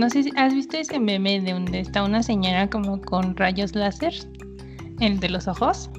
[0.00, 3.74] no sé si has visto ese meme de donde está una señora como con rayos
[3.74, 4.14] láser,
[4.98, 5.90] el de los ojos,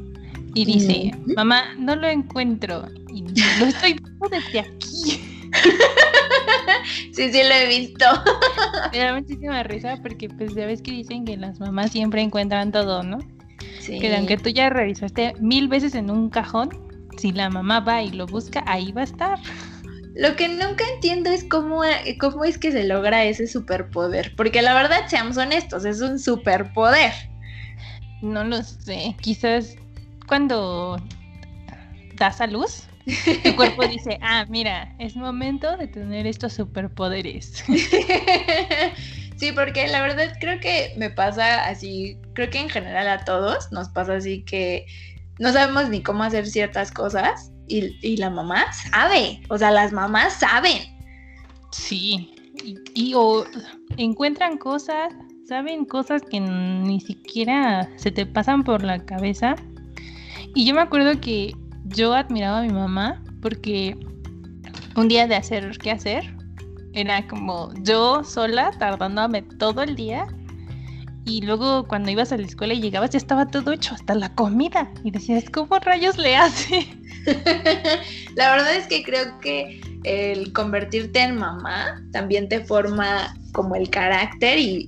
[0.55, 3.21] y dice, mamá, no lo encuentro, y
[3.59, 5.21] lo estoy viendo desde aquí.
[7.13, 8.05] sí, sí lo he visto.
[8.91, 12.71] Me da muchísima risa porque pues ya ves que dicen que las mamás siempre encuentran
[12.71, 13.19] todo, ¿no?
[13.81, 13.99] Sí.
[13.99, 16.69] Que aunque tú ya revisaste mil veces en un cajón,
[17.17, 19.39] si la mamá va y lo busca, ahí va a estar.
[20.21, 21.81] Lo que nunca entiendo es cómo,
[22.19, 24.35] cómo es que se logra ese superpoder.
[24.35, 27.11] Porque la verdad, seamos honestos, es un superpoder.
[28.21, 29.15] No lo sé.
[29.19, 29.77] Quizás
[30.27, 31.01] cuando
[32.17, 32.87] das a luz,
[33.43, 37.63] tu cuerpo dice, ah, mira, es momento de tener estos superpoderes.
[39.37, 43.71] Sí, porque la verdad creo que me pasa así, creo que en general a todos
[43.71, 44.85] nos pasa así que
[45.39, 50.33] no sabemos ni cómo hacer ciertas cosas y, la mamá sabe, o sea, las mamás
[50.33, 50.81] saben.
[51.71, 52.33] Sí,
[52.95, 53.45] y, o
[53.97, 55.13] encuentran cosas,
[55.47, 59.55] saben cosas que ni siquiera se te pasan por la cabeza.
[60.53, 61.53] Y yo me acuerdo que
[61.85, 63.97] yo admiraba a mi mamá porque
[64.95, 66.35] un día de hacer qué hacer,
[66.93, 70.27] era como yo sola tardándome todo el día
[71.25, 74.33] y luego cuando ibas a la escuela y llegabas ya estaba todo hecho, hasta la
[74.33, 74.91] comida.
[75.03, 76.87] Y decías, ¿cómo rayos le hace?
[78.35, 83.89] la verdad es que creo que el convertirte en mamá también te forma como el
[83.89, 84.85] carácter y,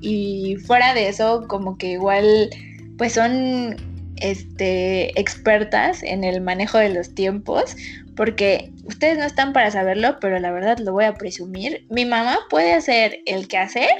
[0.00, 2.48] y, fuera de eso como que igual
[2.96, 3.76] pues son
[4.16, 7.76] este, expertas en el manejo de los tiempos
[8.16, 11.86] porque ustedes no están para saberlo, pero la verdad lo voy a presumir.
[11.88, 13.96] Mi mamá puede hacer el quehacer,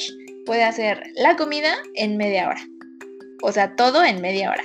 [0.48, 2.66] puede hacer la comida en media hora.
[3.42, 4.64] O sea, todo en media hora.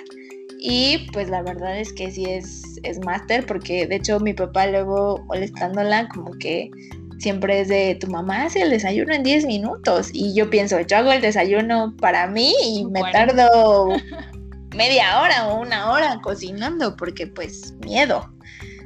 [0.58, 4.66] Y pues la verdad es que sí es, es máster, porque de hecho mi papá
[4.68, 6.72] luego molestándola como que
[7.20, 10.10] siempre es de tu mamá hace el desayuno en 10 minutos.
[10.14, 13.90] Y yo pienso, yo hago el desayuno para mí y me tardo
[14.74, 18.34] media hora o una hora cocinando, porque pues miedo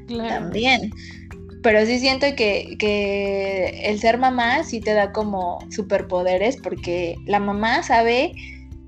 [0.07, 0.91] también.
[1.63, 7.39] Pero sí siento que, que el ser mamá sí te da como superpoderes, porque la
[7.39, 8.33] mamá sabe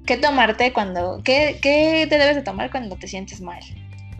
[0.06, 3.60] qué tomarte cuando, qué, qué te debes de tomar cuando te sientes mal.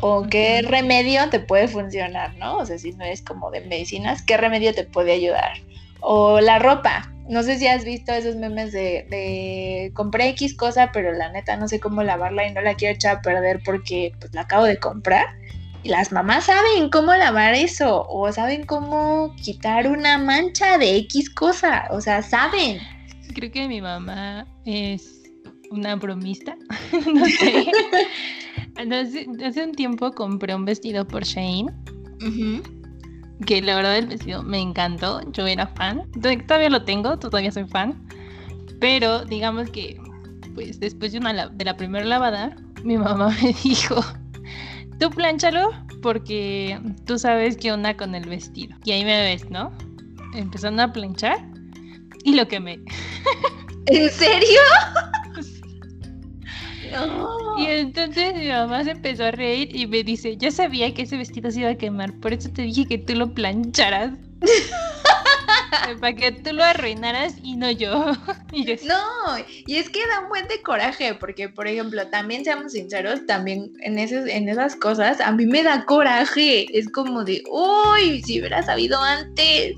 [0.02, 2.58] O qué remedio te puede funcionar, ¿no?
[2.58, 5.52] O sea, si no es como de medicinas, ¿qué remedio te puede ayudar?
[6.00, 7.12] O la ropa.
[7.28, 11.58] No sé si has visto esos memes de, de compré X cosa, pero la neta
[11.58, 14.66] no sé cómo lavarla y no la quiero echar a perder porque pues la acabo
[14.66, 15.26] de comprar.
[15.84, 21.88] Las mamás saben cómo lavar eso o saben cómo quitar una mancha de X cosa.
[21.92, 22.80] O sea, saben.
[23.34, 25.24] Creo que mi mamá es
[25.72, 26.58] una bromista,
[27.14, 27.72] no sé.
[29.46, 31.68] hace, un tiempo compré un vestido por Shane.
[33.46, 35.22] Que la verdad el vestido me encantó.
[35.32, 36.10] Yo era fan.
[36.48, 38.06] Todavía lo tengo, todavía soy fan.
[38.82, 40.00] Pero digamos que,
[40.56, 44.04] pues después de, una, de la primera lavada, mi mamá me dijo:
[45.00, 45.72] Tú planchalo
[46.02, 48.76] porque tú sabes qué onda con el vestido.
[48.84, 49.72] Y ahí me ves, ¿no?
[50.36, 51.40] Empezando a planchar
[52.24, 52.80] y lo quemé.
[53.88, 54.60] ¿En serio?
[57.60, 61.18] Y entonces mi mamá se empezó a reír y me dice, yo sabía que ese
[61.18, 64.14] vestido se iba a quemar, por eso te dije que tú lo plancharas.
[66.00, 68.12] para que tú lo arruinaras y no yo.
[68.52, 73.26] no, y es que da un buen de coraje, porque por ejemplo, también seamos sinceros,
[73.26, 76.66] también en, en esas cosas, a mí me da coraje.
[76.78, 79.76] Es como de, uy, si hubiera sabido antes.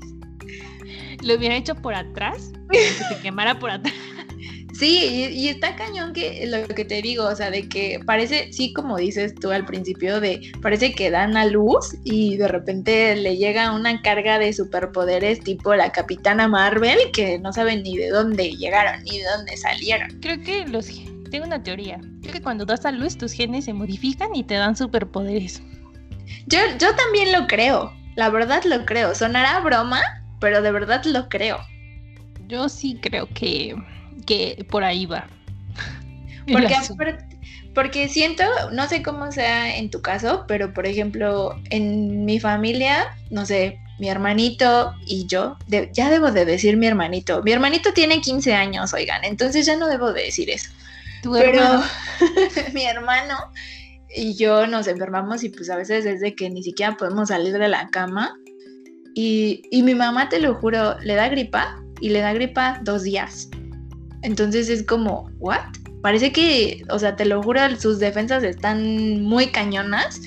[1.22, 3.94] Lo hubiera hecho por atrás, que se quemara por atrás.
[4.82, 8.72] Sí, y, está cañón que lo que te digo, o sea, de que parece, sí,
[8.72, 13.36] como dices tú al principio, de parece que dan a luz y de repente le
[13.36, 18.56] llega una carga de superpoderes tipo la Capitana Marvel que no saben ni de dónde
[18.56, 20.18] llegaron ni de dónde salieron.
[20.20, 20.88] Creo que los
[21.30, 22.00] tengo una teoría.
[22.20, 25.62] Creo que cuando das a luz tus genes se modifican y te dan superpoderes.
[26.48, 29.14] Yo, yo también lo creo, la verdad lo creo.
[29.14, 30.02] Sonará broma,
[30.40, 31.58] pero de verdad lo creo.
[32.48, 33.76] Yo sí creo que
[34.26, 35.26] que por ahí va.
[36.52, 36.74] Porque,
[37.74, 38.42] porque siento,
[38.72, 43.78] no sé cómo sea en tu caso, pero por ejemplo, en mi familia, no sé,
[43.98, 45.56] mi hermanito y yo,
[45.92, 47.42] ya debo de decir mi hermanito.
[47.42, 50.70] Mi hermanito tiene 15 años, oigan, entonces ya no debo de decir eso.
[51.22, 51.82] pero
[52.74, 53.36] mi hermano
[54.14, 57.56] y yo nos enfermamos y pues a veces es de que ni siquiera podemos salir
[57.58, 58.36] de la cama.
[59.14, 63.02] Y, y mi mamá, te lo juro, le da gripa y le da gripa dos
[63.02, 63.48] días.
[64.22, 65.60] Entonces es como, ¿what?
[66.02, 70.20] Parece que, o sea, te lo juro, sus defensas están muy cañonas.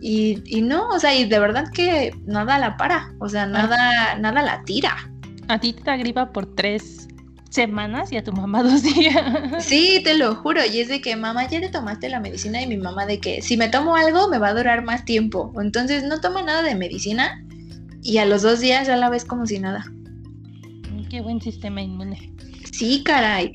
[0.00, 4.16] Y, y no, o sea, y de verdad que nada la para, o sea, nada,
[4.18, 5.10] nada la tira.
[5.48, 7.08] A ti te da gripa por tres
[7.50, 9.64] semanas y a tu mamá dos días.
[9.64, 10.60] Sí, te lo juro.
[10.64, 13.42] Y es de que, mamá, ya le tomaste la medicina y mi mamá de que
[13.42, 15.52] si me tomo algo me va a durar más tiempo.
[15.60, 17.42] Entonces no toma nada de medicina
[18.02, 19.84] y a los dos días ya la ves como si nada.
[21.10, 22.32] Qué buen sistema inmune.
[22.76, 23.52] Sí, caray.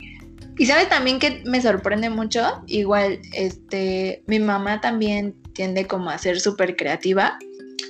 [0.58, 6.18] Y sabes también que me sorprende mucho, igual, este, mi mamá también tiende como a
[6.18, 7.38] ser súper creativa.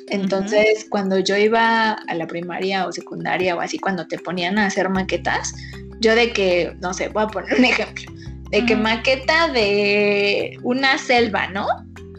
[0.10, 4.66] Entonces, cuando yo iba a la primaria o secundaria o así, cuando te ponían a
[4.66, 5.54] hacer maquetas,
[6.02, 8.12] yo de que, no sé, voy a poner un ejemplo,
[8.50, 11.66] de que maqueta de una selva, ¿no?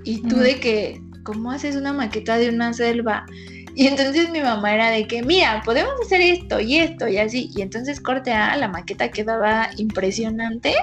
[0.05, 3.27] Y tú de que, ¿cómo haces una maqueta de una selva?
[3.75, 7.51] Y entonces mi mamá era de que, mira, podemos hacer esto y esto y así.
[7.55, 10.75] Y entonces corte a la maqueta quedaba impresionante.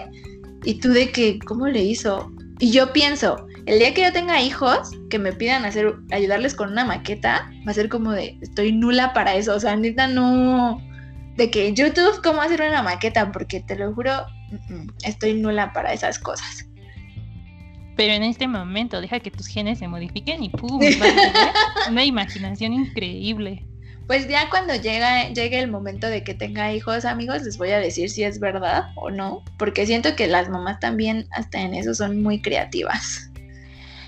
[0.63, 2.31] Y tú de que, ¿cómo le hizo?
[2.59, 6.71] Y yo pienso, el día que yo tenga hijos que me pidan hacer, ayudarles con
[6.71, 9.55] una maqueta, va a ser como de, estoy nula para eso.
[9.55, 10.81] O sea, neta no,
[11.37, 13.31] de que YouTube, ¿cómo hacer una maqueta?
[13.31, 14.11] Porque te lo juro,
[15.03, 16.65] estoy nula para esas cosas.
[17.99, 20.79] Pero en este momento, deja que tus genes se modifiquen y ¡pum!
[21.89, 23.65] una imaginación increíble.
[24.07, 27.79] Pues ya cuando llega, llegue el momento de que tenga hijos, amigos, les voy a
[27.79, 31.93] decir si es verdad o no, porque siento que las mamás también hasta en eso
[31.93, 33.29] son muy creativas.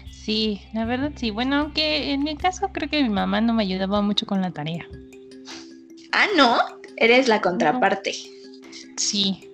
[0.09, 1.31] Sí, la verdad sí.
[1.31, 4.51] Bueno, aunque en mi caso creo que mi mamá no me ayudaba mucho con la
[4.51, 4.87] tarea.
[6.13, 6.59] Ah, ¿no?
[6.95, 8.13] Eres la contraparte.
[8.95, 9.49] Sí.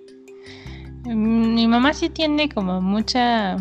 [1.02, 3.56] Mm, mi mamá sí tiene como mucha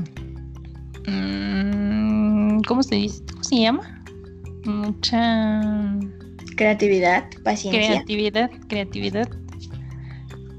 [2.67, 3.23] ¿Cómo se dice?
[3.31, 4.03] ¿Cómo se llama?
[4.65, 5.61] Mucha
[6.57, 7.87] creatividad, paciencia.
[7.87, 9.29] Creatividad, creatividad.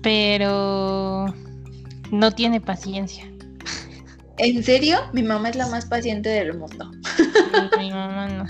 [0.03, 1.27] Pero
[2.11, 3.31] no tiene paciencia.
[4.39, 4.99] ¿En serio?
[5.13, 6.91] Mi mamá es la más paciente del mundo.
[7.79, 8.45] mi mamá no.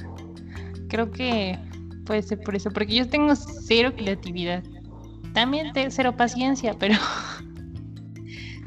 [0.88, 1.58] Creo que
[2.04, 4.62] puede ser por eso, porque yo tengo cero creatividad.
[5.32, 6.94] También tengo cero paciencia, pero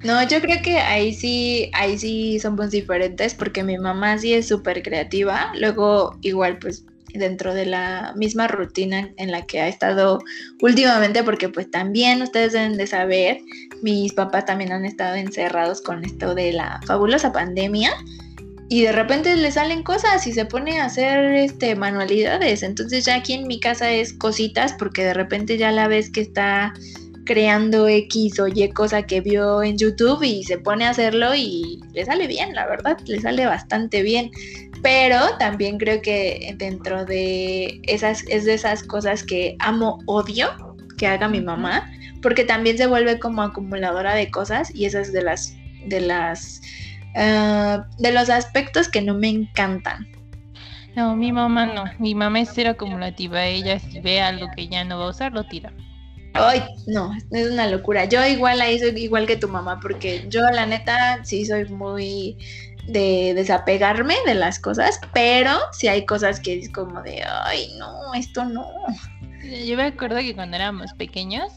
[0.03, 4.47] no, yo creo que ahí sí, ahí sí somos diferentes porque mi mamá sí es
[4.47, 5.51] súper creativa.
[5.59, 10.19] Luego, igual, pues dentro de la misma rutina en la que ha estado
[10.61, 13.39] últimamente, porque pues también ustedes deben de saber,
[13.81, 17.91] mis papás también han estado encerrados con esto de la fabulosa pandemia
[18.69, 22.63] y de repente le salen cosas y se pone a hacer este manualidades.
[22.63, 26.21] Entonces ya aquí en mi casa es cositas porque de repente ya la ves que
[26.21, 26.73] está
[27.31, 31.79] creando X o Y cosa que vio en YouTube y se pone a hacerlo y
[31.93, 34.31] le sale bien, la verdad, le sale bastante bien.
[34.83, 41.07] Pero también creo que dentro de esas, es de esas cosas que amo, odio que
[41.07, 41.89] haga mi mamá,
[42.21, 45.55] porque también se vuelve como acumuladora de cosas y esas de las,
[45.85, 46.61] de las,
[47.15, 50.05] ah, de los aspectos que no me encantan.
[50.97, 51.85] No, mi mamá no.
[51.97, 53.45] Mi mamá es cero acumulativa.
[53.45, 55.71] Ella si ve algo que ya no va a usar, lo tira.
[56.33, 58.05] Ay, no, es una locura.
[58.05, 62.37] Yo igual ahí soy igual que tu mamá, porque yo la neta sí soy muy
[62.87, 68.13] de desapegarme de las cosas, pero sí hay cosas que es como de, ay, no,
[68.13, 68.65] esto no.
[69.43, 71.51] Yo me acuerdo que cuando éramos pequeños,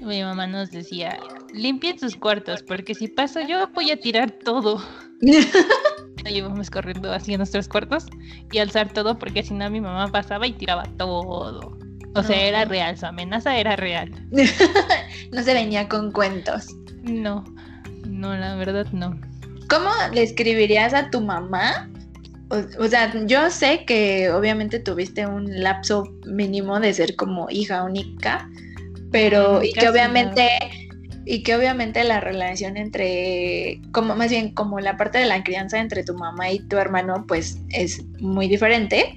[0.00, 1.18] mi mamá nos decía,
[1.52, 4.82] limpien sus cuartos, porque si paso yo voy a tirar todo.
[6.24, 8.06] Llevamos corriendo así en nuestros cuartos
[8.52, 11.78] y alzar todo, porque si no mi mamá pasaba y tiraba todo.
[12.14, 14.10] O sea, era real, su amenaza era real.
[15.32, 16.74] no se venía con cuentos.
[17.02, 17.44] No,
[18.06, 19.18] no, la verdad no.
[19.68, 21.88] ¿Cómo le escribirías a tu mamá?
[22.78, 28.50] O, sea, yo sé que obviamente tuviste un lapso mínimo de ser como hija única,
[29.12, 30.48] pero y que obviamente
[31.24, 35.78] y que obviamente la relación entre como más bien como la parte de la crianza
[35.78, 39.14] entre tu mamá y tu hermano pues es muy diferente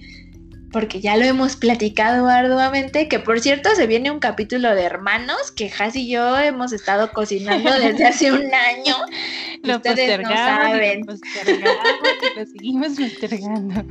[0.74, 5.52] porque ya lo hemos platicado arduamente, que por cierto se viene un capítulo de hermanos
[5.56, 8.96] que Has y yo hemos estado cocinando desde hace un año.
[9.64, 11.06] lo Ustedes no saben.
[11.06, 13.86] Lo, lo seguimos postergando.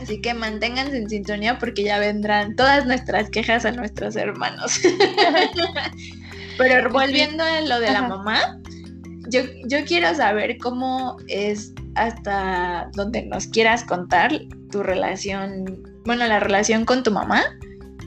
[0.00, 4.78] Así que manténganse en sintonía porque ya vendrán todas nuestras quejas a nuestros hermanos.
[6.58, 8.60] Pero volviendo a lo de la mamá,
[9.30, 14.32] yo, yo quiero saber cómo es hasta donde nos quieras contar
[14.70, 17.44] tu relación bueno, la relación con tu mamá,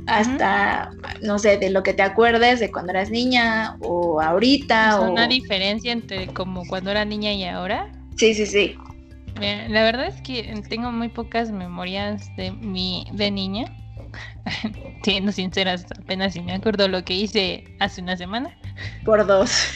[0.08, 0.90] hasta,
[1.22, 4.90] no sé, de lo que te acuerdes de cuando eras niña o ahorita.
[4.90, 7.92] ¿Es una diferencia entre como cuando era niña y ahora?
[8.18, 8.76] Sí, sí, sí.
[9.40, 13.66] la verdad es que tengo muy pocas memorias de mi de niña.
[15.04, 18.58] Siendo sinceras, apenas si me acuerdo lo que hice hace una semana.
[19.06, 19.76] Por dos.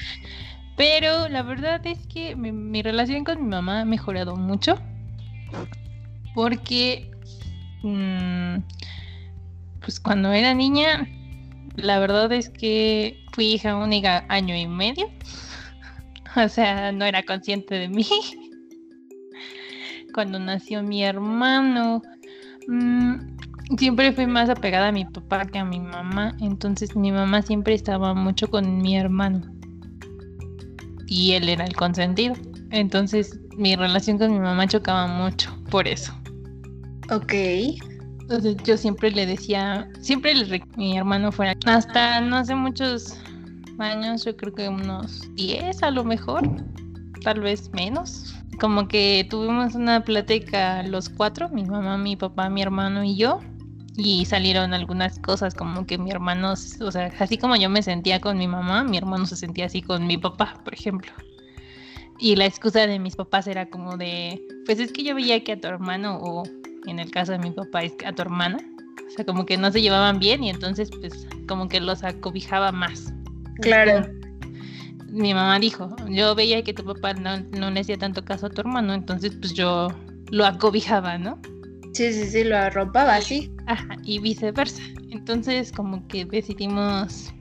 [0.78, 4.78] Pero la verdad es que mi, mi relación con mi mamá ha mejorado mucho.
[6.34, 7.14] Porque
[7.84, 8.62] Mm,
[9.82, 11.06] pues cuando era niña
[11.76, 15.08] la verdad es que fui hija única año y medio.
[16.36, 18.04] O sea, no era consciente de mí.
[20.14, 22.02] Cuando nació mi hermano,
[22.66, 26.36] mm, siempre fui más apegada a mi papá que a mi mamá.
[26.40, 29.42] Entonces mi mamá siempre estaba mucho con mi hermano.
[31.06, 32.34] Y él era el consentido.
[32.72, 36.12] Entonces mi relación con mi mamá chocaba mucho por eso.
[37.10, 37.32] Ok.
[38.20, 41.54] Entonces yo siempre le decía, siempre le mi hermano fuera.
[41.66, 43.18] Hasta no hace muchos
[43.78, 46.48] años, yo creo que unos 10 a lo mejor,
[47.22, 48.34] tal vez menos.
[48.60, 53.40] Como que tuvimos una plática los cuatro, mi mamá, mi papá, mi hermano y yo.
[53.96, 58.20] Y salieron algunas cosas como que mi hermano, o sea, así como yo me sentía
[58.20, 61.12] con mi mamá, mi hermano se sentía así con mi papá, por ejemplo.
[62.18, 65.52] Y la excusa de mis papás era como de, pues es que yo veía que
[65.52, 66.44] a tu hermano o
[66.86, 68.58] en el caso de mi papá es a tu hermana.
[69.06, 72.72] O sea, como que no se llevaban bien y entonces pues como que los acobijaba
[72.72, 73.12] más.
[73.60, 74.08] Claro.
[75.08, 78.50] mi mamá dijo, yo veía que tu papá no, no le hacía tanto caso a
[78.50, 79.88] tu hermano, entonces pues yo
[80.30, 81.38] lo acobijaba, ¿no?
[81.92, 83.52] Sí, sí, sí, lo arropaba, sí.
[83.66, 84.82] Ajá, y viceversa.
[85.10, 87.32] Entonces como que decidimos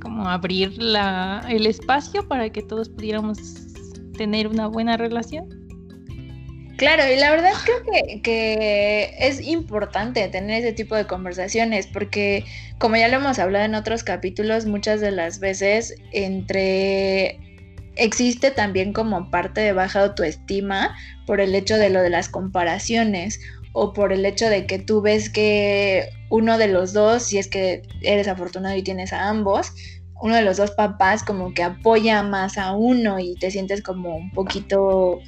[0.00, 3.38] como abrir la, el espacio para que todos pudiéramos
[4.16, 5.63] tener una buena relación.
[6.76, 12.44] Claro, y la verdad creo que, es importante tener ese tipo de conversaciones porque
[12.78, 17.38] como ya lo hemos hablado en otros capítulos, muchas de las veces entre
[17.96, 23.40] existe también como parte de baja autoestima por el hecho de lo de las comparaciones
[23.72, 27.46] o por el hecho de que tú ves que uno de los dos, si es
[27.46, 29.72] que eres afortunado y tienes a ambos,
[30.20, 34.16] uno de los dos papás como que apoya más a uno y te sientes como
[34.16, 35.20] un poquito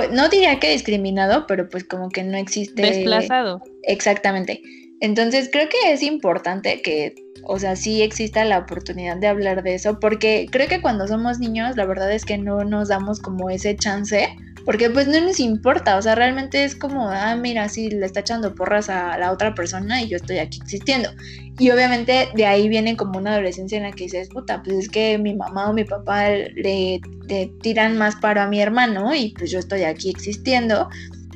[0.00, 2.80] pues no diría que discriminado, pero pues como que no existe.
[2.80, 3.60] Desplazado.
[3.82, 4.62] Exactamente.
[5.00, 7.14] Entonces creo que es importante que,
[7.44, 11.38] o sea, sí exista la oportunidad de hablar de eso, porque creo que cuando somos
[11.38, 15.40] niños, la verdad es que no nos damos como ese chance porque pues no nos
[15.40, 19.32] importa, o sea, realmente es como, ah, mira, sí, le está echando porras a la
[19.32, 21.10] otra persona y yo estoy aquí existiendo.
[21.58, 24.88] Y obviamente de ahí viene como una adolescencia en la que dices, puta, pues es
[24.88, 27.00] que mi mamá o mi papá le,
[27.62, 30.88] tiran más paro a mi hermano y pues yo estoy aquí existiendo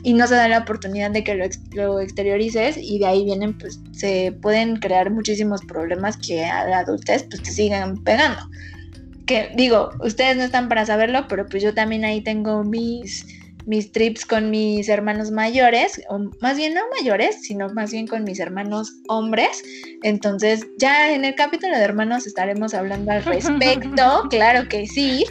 [0.02, 3.56] y no se da la oportunidad de que lo, lo, exteriorices y de ahí vienen,
[3.56, 8.40] pues se pueden crear muchísimos problemas que a la adultez pues te sigan pegando
[9.26, 13.26] que digo, ustedes no están para saberlo, pero pues yo también ahí tengo mis,
[13.66, 18.24] mis trips con mis hermanos mayores, o más bien no mayores, sino más bien con
[18.24, 19.62] mis hermanos hombres.
[20.02, 25.24] Entonces, ya en el capítulo de hermanos estaremos hablando al respecto, claro que sí.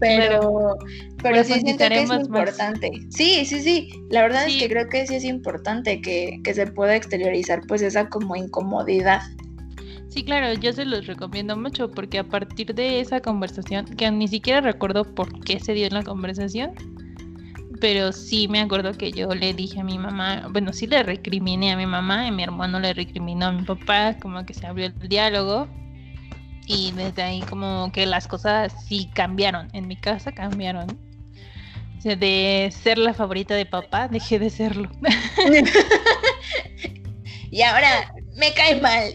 [0.00, 0.76] Pero,
[1.22, 2.90] pero sí siento que es importante.
[3.10, 3.88] Sí, sí, sí.
[4.10, 7.82] La verdad es que creo que sí es importante que, que se pueda exteriorizar pues
[7.82, 9.20] esa como incomodidad.
[10.12, 14.28] Sí, claro, yo se los recomiendo mucho porque a partir de esa conversación, que ni
[14.28, 16.72] siquiera recuerdo por qué se dio la conversación,
[17.80, 21.72] pero sí me acuerdo que yo le dije a mi mamá, bueno, sí le recriminé
[21.72, 24.84] a mi mamá y mi hermano le recriminó a mi papá, como que se abrió
[24.84, 25.66] el diálogo
[26.66, 30.88] y desde ahí como que las cosas sí cambiaron, en mi casa cambiaron.
[31.96, 34.90] O sea, de ser la favorita de papá, dejé de serlo.
[37.50, 39.14] y ahora me cae mal.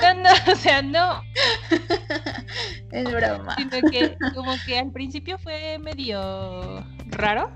[0.00, 1.22] No, no, o sea, no.
[2.92, 3.56] Es broma.
[3.56, 7.50] Sino que como que al principio fue medio raro,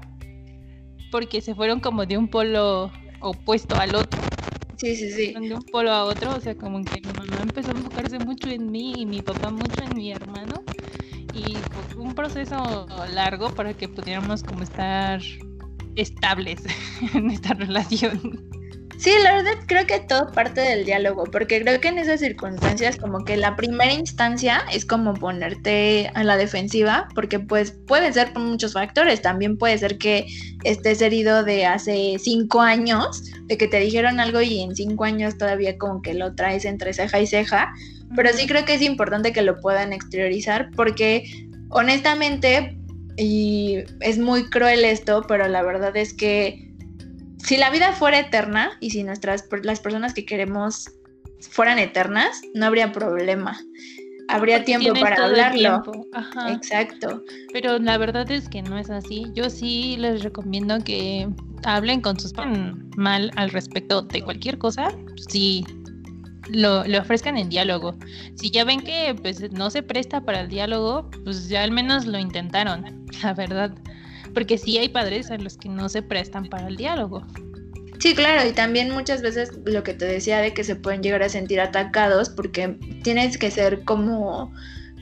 [1.12, 4.20] porque se fueron como de un polo opuesto al otro.
[4.76, 5.32] Sí, sí, sí.
[5.32, 8.48] De un polo a otro, o sea, como que mi mamá empezó a enfocarse mucho
[8.48, 10.62] en mí y mi papá mucho en mi hermano.
[11.32, 15.20] Y fue un proceso largo para que pudiéramos como estar
[15.96, 16.62] estables
[17.14, 18.48] en esta relación.
[18.98, 22.96] Sí, la verdad creo que todo parte del diálogo, porque creo que en esas circunstancias
[22.96, 28.32] como que la primera instancia es como ponerte a la defensiva, porque pues puede ser
[28.32, 30.26] por muchos factores, también puede ser que
[30.64, 35.38] estés herido de hace cinco años, de que te dijeron algo y en cinco años
[35.38, 37.72] todavía como que lo traes entre ceja y ceja,
[38.16, 41.22] pero sí creo que es importante que lo puedan exteriorizar, porque
[41.68, 42.76] honestamente,
[43.16, 46.67] y es muy cruel esto, pero la verdad es que
[47.42, 50.90] si la vida fuera eterna y si nuestras las personas que queremos
[51.40, 53.58] fueran eternas, no habría problema.
[54.28, 55.82] Habría tiempo para hablarlo.
[56.48, 57.22] Exacto.
[57.52, 59.24] Pero la verdad es que no es así.
[59.34, 61.28] Yo sí les recomiendo que
[61.64, 62.34] hablen con sus
[62.96, 64.90] mal al respecto de cualquier cosa.
[65.28, 65.64] Sí,
[66.50, 67.96] lo, lo, ofrezcan en diálogo.
[68.34, 72.04] Si ya ven que pues no se presta para el diálogo, pues ya al menos
[72.04, 73.72] lo intentaron, la verdad
[74.38, 77.26] porque sí hay padres a los que no se prestan para el diálogo.
[77.98, 81.24] Sí, claro, y también muchas veces lo que te decía de que se pueden llegar
[81.24, 84.52] a sentir atacados porque tienes que ser como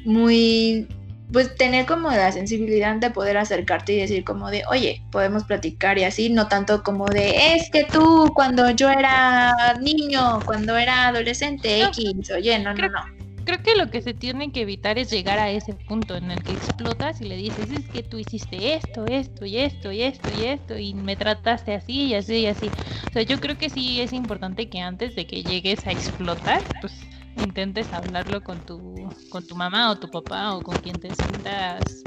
[0.07, 0.89] muy
[1.31, 5.99] pues tener como la sensibilidad de poder acercarte y decir como de, oye, podemos platicar
[5.99, 9.53] y así, no tanto como de, es que tú cuando yo era
[9.83, 13.16] niño, cuando era adolescente, X, oye, no, no, no.
[13.47, 16.43] Creo que lo que se tiene que evitar es llegar a ese punto en el
[16.43, 20.31] que explotas y le dices, es que tú hiciste esto, esto y esto y esto
[20.33, 22.73] y esto y me trataste así y así y así.
[23.09, 26.61] O sea, yo creo que sí es importante que antes de que llegues a explotar,
[26.81, 26.93] pues
[27.37, 32.05] intentes hablarlo con tu, con tu mamá o tu papá o con quien te sientas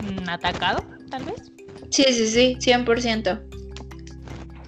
[0.00, 1.42] mm, atacado, tal vez.
[1.90, 3.61] Sí, sí, sí, 100%.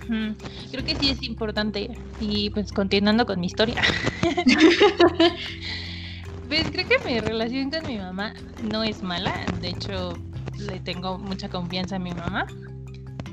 [0.06, 1.88] Creo que sí es importante.
[2.20, 3.82] Y pues continuando con mi historia.
[6.48, 9.46] pues creo que mi relación con mi mamá no es mala.
[9.60, 10.14] De hecho,
[10.58, 12.46] le tengo mucha confianza a mi mamá.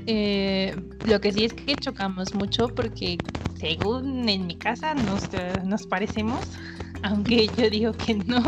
[0.06, 0.74] Eh,
[1.06, 3.18] lo que sí es que chocamos mucho porque
[3.54, 5.28] según en mi casa nos,
[5.64, 6.40] nos parecemos,
[7.02, 8.42] aunque yo digo que no.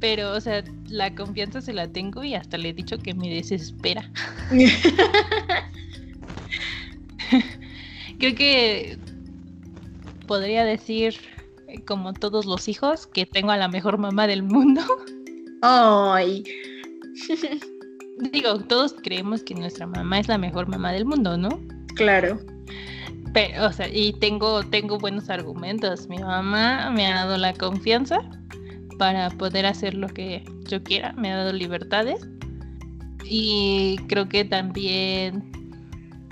[0.00, 3.30] Pero, o sea, la confianza se la tengo y hasta le he dicho que me
[3.30, 4.10] desespera.
[8.18, 8.98] Creo que
[10.26, 11.14] podría decir,
[11.86, 14.82] como todos los hijos, que tengo a la mejor mamá del mundo.
[15.62, 16.44] Ay.
[18.32, 21.48] Digo, todos creemos que nuestra mamá es la mejor mamá del mundo, ¿no?
[21.94, 22.38] Claro.
[23.32, 26.08] Pero, o sea, y tengo, tengo buenos argumentos.
[26.08, 28.20] Mi mamá me ha dado la confianza
[28.98, 32.26] para poder hacer lo que yo quiera, me ha dado libertades.
[33.24, 35.50] Y creo que también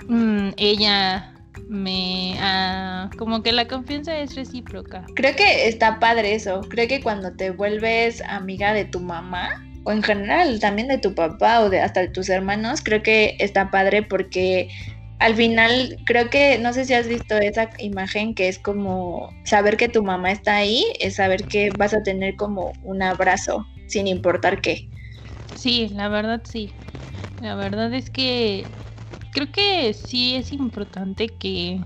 [0.07, 1.33] mm, ella
[1.67, 3.09] me ha...
[3.17, 5.05] como que la confianza es recíproca.
[5.15, 6.61] Creo que está padre eso.
[6.69, 11.13] Creo que cuando te vuelves amiga de tu mamá, o en general también de tu
[11.13, 14.69] papá o de hasta de tus hermanos, creo que está padre porque
[15.19, 19.77] al final creo que, no sé si has visto esa imagen que es como saber
[19.77, 24.07] que tu mamá está ahí, es saber que vas a tener como un abrazo sin
[24.07, 24.89] importar qué.
[25.53, 26.73] Sí, la verdad sí.
[27.39, 28.67] La verdad es que
[29.31, 31.81] creo que sí es importante que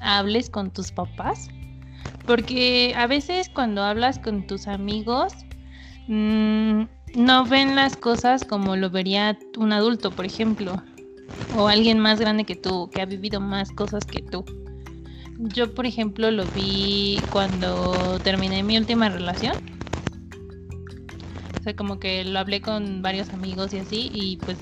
[0.00, 1.48] hables con tus papás.
[2.26, 5.32] Porque a veces cuando hablas con tus amigos,
[6.08, 6.82] mmm,
[7.14, 10.82] no ven las cosas como lo vería un adulto, por ejemplo
[11.50, 14.44] o alguien más grande que tú, que ha vivido más cosas que tú.
[15.38, 19.56] Yo, por ejemplo, lo vi cuando terminé mi última relación.
[21.58, 24.58] O sea, como que lo hablé con varios amigos y así, y pues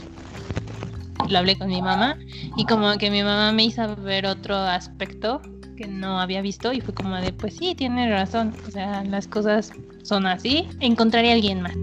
[1.28, 2.18] lo hablé con mi mamá.
[2.56, 5.40] Y como que mi mamá me hizo ver otro aspecto
[5.76, 8.56] que no había visto y fue como de, pues sí, tiene razón.
[8.66, 10.68] O sea, las cosas son así.
[10.80, 11.76] Encontraré a alguien más.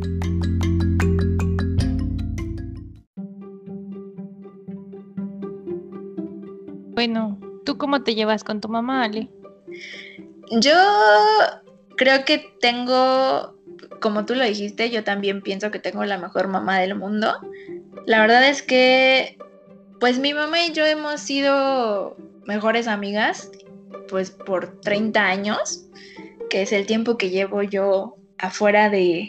[7.05, 9.27] Bueno, ¿tú cómo te llevas con tu mamá, Ale?
[10.51, 10.73] Yo
[11.97, 13.57] creo que tengo,
[13.99, 17.33] como tú lo dijiste, yo también pienso que tengo la mejor mamá del mundo.
[18.05, 19.37] La verdad es que,
[19.99, 23.51] pues mi mamá y yo hemos sido mejores amigas,
[24.07, 25.83] pues por 30 años,
[26.49, 29.27] que es el tiempo que llevo yo afuera de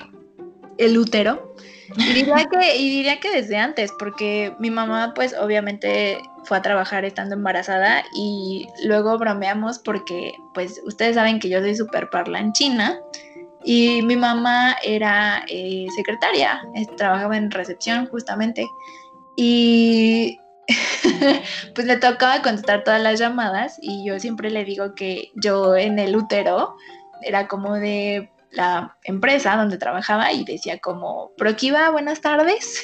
[0.78, 1.56] el útero.
[1.96, 6.62] Y diría que, y diría que desde antes, porque mi mamá, pues obviamente fue a
[6.62, 12.98] trabajar estando embarazada y luego bromeamos porque, pues ustedes saben que yo soy súper parlanchina
[13.64, 16.62] y mi mamá era eh, secretaria,
[16.96, 18.66] trabajaba en recepción justamente
[19.36, 20.38] y
[21.74, 25.98] pues le tocaba contestar todas las llamadas y yo siempre le digo que yo en
[25.98, 26.76] el útero
[27.22, 32.82] era como de la empresa donde trabajaba y decía como, Proquiva, buenas tardes.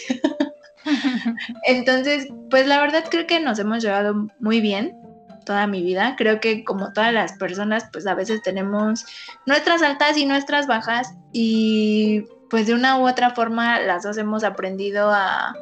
[1.64, 4.96] Entonces, pues la verdad creo que nos hemos llevado muy bien
[5.44, 6.14] toda mi vida.
[6.16, 9.04] Creo que como todas las personas, pues a veces tenemos
[9.46, 14.44] nuestras altas y nuestras bajas y pues de una u otra forma las dos hemos
[14.44, 15.54] aprendido a,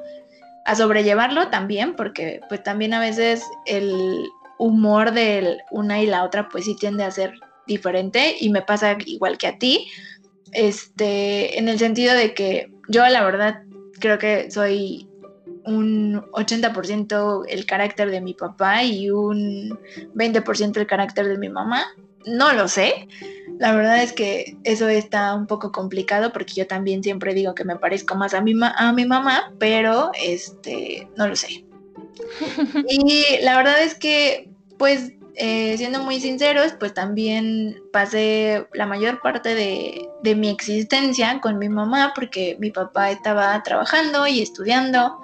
[0.65, 4.27] a sobrellevarlo también, porque pues también a veces el
[4.59, 7.33] humor de una y la otra pues sí tiende a ser
[7.69, 9.87] diferente y me pasa igual que a ti,
[10.53, 13.63] este, en el sentido de que yo la verdad
[14.01, 15.09] creo que soy
[15.65, 19.79] un 80% el carácter de mi papá y un
[20.15, 21.87] 20% el carácter de mi mamá.
[22.27, 23.07] No lo sé.
[23.59, 27.65] La verdad es que eso está un poco complicado porque yo también siempre digo que
[27.65, 31.65] me parezco más a mi, a mi mamá, pero este, no lo sé.
[32.89, 39.21] y la verdad es que, pues, eh, siendo muy sinceros, pues también pasé la mayor
[39.21, 45.19] parte de, de, mi existencia con mi mamá porque mi papá estaba trabajando y estudiando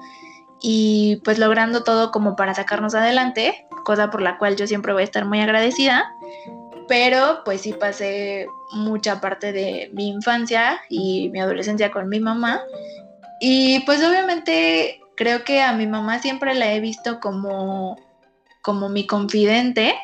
[0.62, 5.02] y pues logrando todo como para sacarnos adelante, cosa por la cual yo siempre voy
[5.02, 6.10] a estar muy agradecida.
[6.88, 12.62] Pero pues sí pasé mucha parte de mi infancia y mi adolescencia con mi mamá.
[13.40, 17.98] Y pues obviamente creo que a mi mamá siempre la he visto como,
[18.64, 19.94] como mi confidente.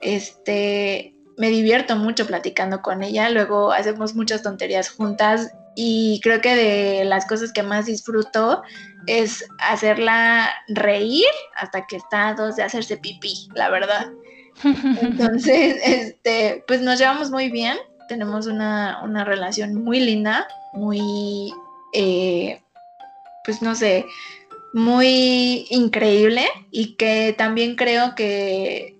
[0.00, 6.54] Este, me divierto mucho platicando con ella, luego hacemos muchas tonterías juntas y creo que
[6.54, 8.62] de las cosas que más disfruto
[9.06, 14.10] es hacerla reír hasta que está a dos de hacerse pipí, la verdad.
[14.64, 17.76] Entonces, este, pues nos llevamos muy bien,
[18.08, 21.52] tenemos una, una relación muy linda, muy,
[21.92, 22.60] eh,
[23.44, 24.04] pues no sé,
[24.72, 28.96] muy increíble y que también creo que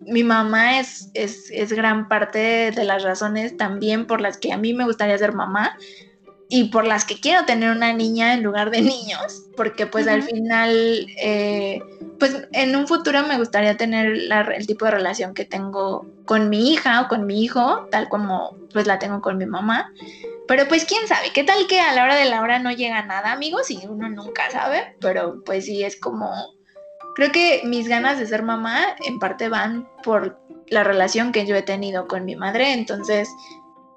[0.00, 4.56] mi mamá es, es, es, gran parte de las razones también por las que a
[4.56, 5.76] mí me gustaría ser mamá
[6.48, 10.22] y por las que quiero tener una niña en lugar de niños, porque pues al
[10.22, 11.80] final, eh,
[12.18, 16.72] pues en un futuro me gustaría tener el tipo de relación que tengo con mi
[16.72, 19.92] hija o con mi hijo, tal como pues la tengo con mi mamá.
[20.46, 23.02] Pero pues quién sabe, qué tal que a la hora de la hora no llega
[23.02, 26.32] nada, amigos, y uno nunca sabe, pero pues sí es como
[27.18, 31.56] Creo que mis ganas de ser mamá en parte van por la relación que yo
[31.56, 33.28] he tenido con mi madre, entonces,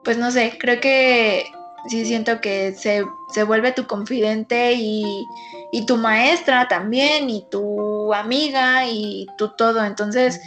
[0.04, 1.46] pues no sé, creo que
[1.88, 3.04] sí siento que se,
[3.44, 5.28] vuelve tu confidente y,
[5.72, 10.42] y, tu maestra también y tu amiga y tu todo, entonces...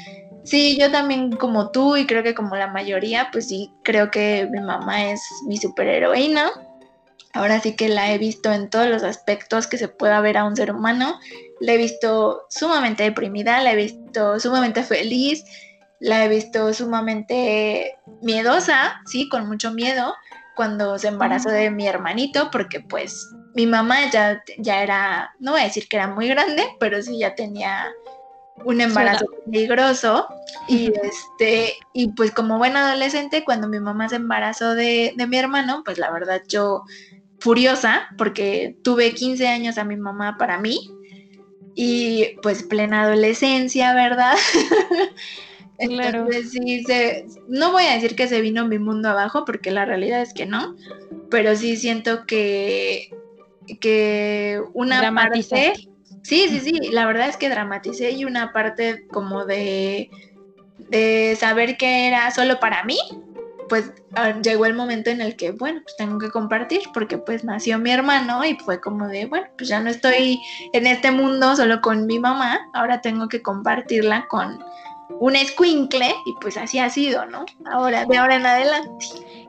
[0.44, 4.46] Sí, yo también como tú y creo que como la mayoría, pues sí, creo que
[4.52, 6.50] mi mamá es mi superheroína.
[7.32, 10.44] Ahora sí que la he visto en todos los aspectos que se pueda ver a
[10.44, 11.18] un ser humano.
[11.60, 15.44] La he visto sumamente deprimida, la he visto sumamente feliz,
[15.98, 20.14] la he visto sumamente miedosa, sí, con mucho miedo,
[20.56, 25.60] cuando se embarazó de mi hermanito, porque pues mi mamá ya, ya era, no voy
[25.60, 27.86] a decir que era muy grande, pero sí ya tenía
[28.64, 30.28] un embarazo peligroso.
[30.68, 35.36] Y este y pues como buena adolescente cuando mi mamá se embarazó de, de mi
[35.36, 36.84] hermano pues la verdad yo
[37.38, 40.80] furiosa porque tuve 15 años a mi mamá para mí.
[41.76, 44.36] Y pues plena adolescencia, ¿verdad?
[45.78, 49.84] Entonces sí, se, no voy a decir que se vino mi mundo abajo, porque la
[49.84, 50.76] realidad es que no,
[51.30, 53.08] pero sí siento que,
[53.80, 55.74] que una parte...
[56.22, 60.08] Sí, sí, sí, la verdad es que dramaticé y una parte como de,
[60.88, 62.96] de saber que era solo para mí,
[63.68, 67.44] pues ah, llegó el momento en el que, bueno, pues tengo que compartir porque pues
[67.44, 70.40] nació mi hermano y fue como de, bueno, pues ya no estoy
[70.72, 74.58] en este mundo solo con mi mamá, ahora tengo que compartirla con
[75.20, 77.44] un escuincle y pues así ha sido, ¿no?
[77.66, 79.06] Ahora, de ahora en adelante.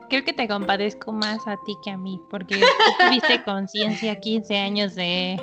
[0.08, 2.60] Creo que te compadezco más a ti que a mí porque
[2.98, 5.40] tuviste conciencia 15 años de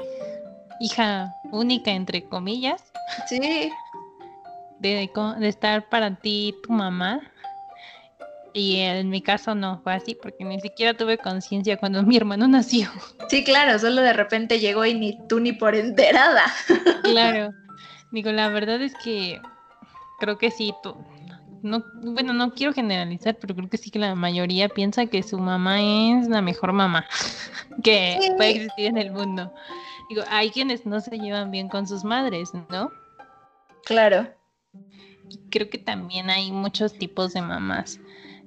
[0.79, 2.83] hija única, entre comillas.
[3.27, 3.71] Sí.
[4.79, 7.21] De, de estar para ti tu mamá
[8.53, 12.47] y en mi caso no fue así porque ni siquiera tuve conciencia cuando mi hermano
[12.47, 12.89] nació.
[13.27, 16.43] Sí, claro, solo de repente llegó y ni tú ni por enterada.
[17.03, 17.53] Claro.
[18.11, 19.41] Digo, la verdad es que
[20.23, 20.73] creo que sí,
[21.63, 25.37] no, bueno, no quiero generalizar, pero creo que sí que la mayoría piensa que su
[25.37, 27.05] mamá es la mejor mamá
[27.83, 29.53] que puede existir en el mundo.
[30.09, 32.89] Digo, hay quienes no se llevan bien con sus madres, ¿no?
[33.85, 34.29] Claro.
[35.49, 37.99] creo que también hay muchos tipos de mamás.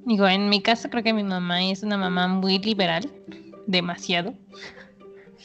[0.07, 3.11] Digo, en mi caso creo que mi mamá es una mamá muy liberal,
[3.67, 4.33] demasiado.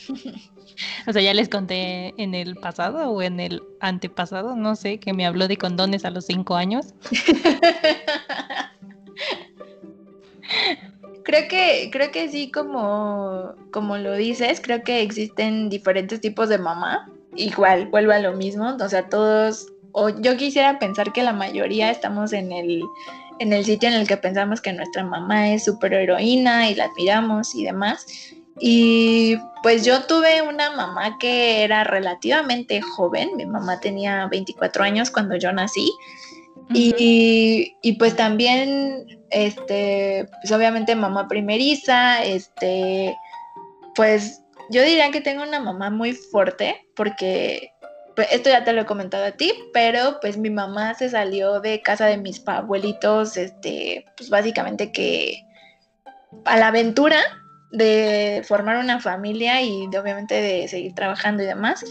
[1.08, 5.14] o sea, ya les conté en el pasado o en el antepasado, no sé, que
[5.14, 6.94] me habló de condones a los cinco años.
[11.24, 16.58] creo que, creo que sí, como, como lo dices, creo que existen diferentes tipos de
[16.58, 17.10] mamá.
[17.36, 18.76] Igual, vuelvo a lo mismo.
[18.80, 22.84] O sea, todos, o yo quisiera pensar que la mayoría estamos en el
[23.42, 27.56] en el sitio en el que pensamos que nuestra mamá es heroína y la admiramos
[27.56, 28.06] y demás.
[28.60, 35.10] Y pues yo tuve una mamá que era relativamente joven, mi mamá tenía 24 años
[35.12, 35.92] cuando yo nací.
[36.74, 43.16] y, y, pues también, este, pues obviamente mamá primeriza, este,
[43.96, 47.74] pues yo diría que tengo una mamá muy fuerte porque
[48.16, 51.60] pues, esto ya te lo he comentado a ti, pero pues mi mamá se salió
[51.60, 55.46] de casa de mis abuelitos, este, pues básicamente que
[56.46, 57.20] a la aventura
[57.72, 61.84] de formar una familia y de obviamente de seguir trabajando y demás.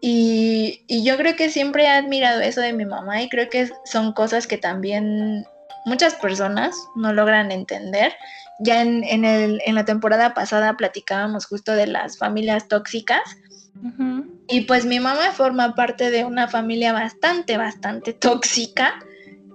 [0.00, 4.12] Y, yo creo que siempre he admirado eso de mi mamá y creo que son
[4.12, 5.44] cosas que también
[5.84, 8.14] muchas personas no logran entender.
[8.60, 13.22] Ya en, en, el, en la temporada pasada platicábamos justo de las familias tóxicas
[14.48, 18.94] Y pues mi mamá forma parte de una familia bastante, bastante tóxica.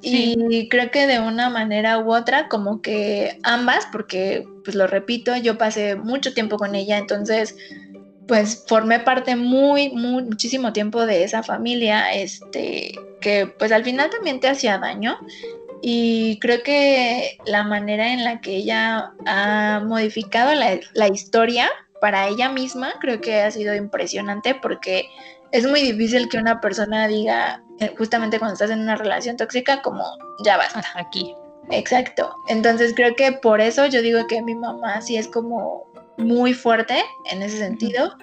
[0.05, 5.35] Y creo que de una manera u otra, como que ambas, porque pues lo repito,
[5.37, 7.55] yo pasé mucho tiempo con ella, entonces
[8.27, 14.09] pues formé parte muy, muy, muchísimo tiempo de esa familia, este, que pues al final
[14.09, 15.17] también te hacía daño.
[15.81, 21.69] Y creo que la manera en la que ella ha modificado la, la historia
[22.01, 25.05] para ella misma, creo que ha sido impresionante porque
[25.51, 29.81] es muy difícil que una persona diga, eh, justamente cuando estás en una relación tóxica,
[29.81, 30.03] como
[30.43, 30.83] ya basta.
[30.95, 31.35] aquí.
[31.71, 32.35] Exacto.
[32.47, 35.85] Entonces creo que por eso yo digo que mi mamá sí es como
[36.17, 38.15] muy fuerte en ese sentido.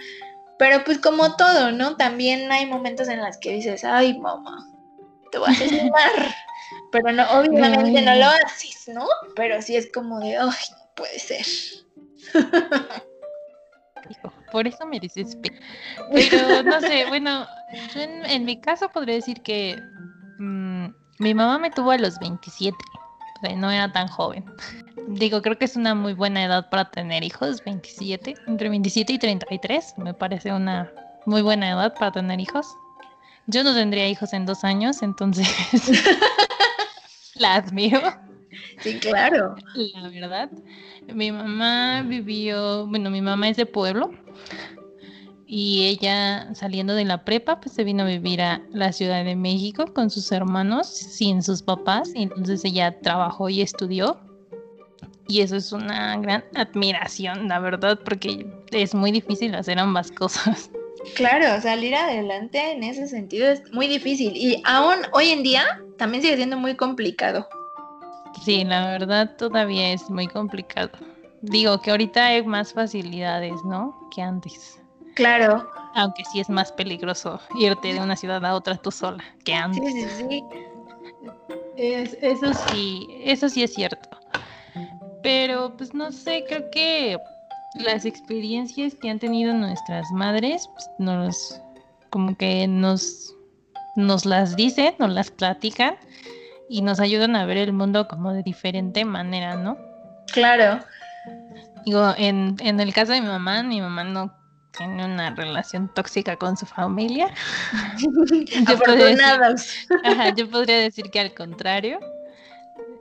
[0.58, 1.96] Pero pues como todo, ¿no?
[1.96, 4.68] También hay momentos en los que dices, ay mamá,
[5.30, 5.90] te vas a asesinar.
[6.92, 9.06] Pero no, obviamente no lo haces, ¿no?
[9.34, 11.44] Pero sí es como de, ay, no puede ser.
[14.50, 15.56] Por eso me desespero.
[16.12, 17.46] Pero no sé, bueno,
[17.94, 19.82] yo en, mi caso podría decir que
[20.38, 20.86] mm,
[21.18, 24.44] mi mamá me tuvo a los 27, o sea, no era tan joven.
[25.08, 29.18] Digo, creo que es una muy buena edad para tener hijos, 27, entre 27 y
[29.18, 30.92] 33, me parece una
[31.26, 32.76] muy buena edad para tener hijos.
[33.46, 35.48] Yo no tendría hijos en dos años, entonces
[37.34, 38.00] la admiro.
[38.80, 39.54] Sí, claro.
[39.74, 40.50] La verdad.
[41.12, 44.12] Mi mamá vivió, bueno, mi mamá es de pueblo
[45.54, 49.36] y ella saliendo de la prepa pues se vino a vivir a la Ciudad de
[49.36, 54.18] México con sus hermanos sin sus papás y entonces ella trabajó y estudió
[55.28, 60.70] y eso es una gran admiración la verdad porque es muy difícil hacer ambas cosas.
[61.16, 65.64] Claro, salir adelante en ese sentido es muy difícil y aún hoy en día
[65.98, 67.46] también sigue siendo muy complicado.
[68.40, 70.90] Sí, la verdad todavía es muy complicado.
[71.42, 74.08] Digo que ahorita hay más facilidades, ¿no?
[74.14, 74.80] Que antes.
[75.14, 75.68] Claro.
[75.94, 79.92] Aunque sí es más peligroso irte de una ciudad a otra tú sola que antes.
[79.92, 80.44] Sí, sí, sí.
[81.76, 84.08] eso sí, eso sí es cierto.
[85.22, 87.18] Pero pues no sé, creo que
[87.74, 91.60] las experiencias que han tenido nuestras madres pues, nos
[92.10, 93.34] como que nos
[93.96, 95.96] nos las dicen, nos las platican
[96.72, 99.76] y nos ayudan a ver el mundo como de diferente manera, ¿no?
[100.32, 100.82] Claro.
[101.84, 104.34] Digo, en, en el caso de mi mamá, mi mamá no
[104.76, 107.28] tiene una relación tóxica con su familia.
[107.98, 112.00] yo, podría decir, ajá, yo podría decir que al contrario.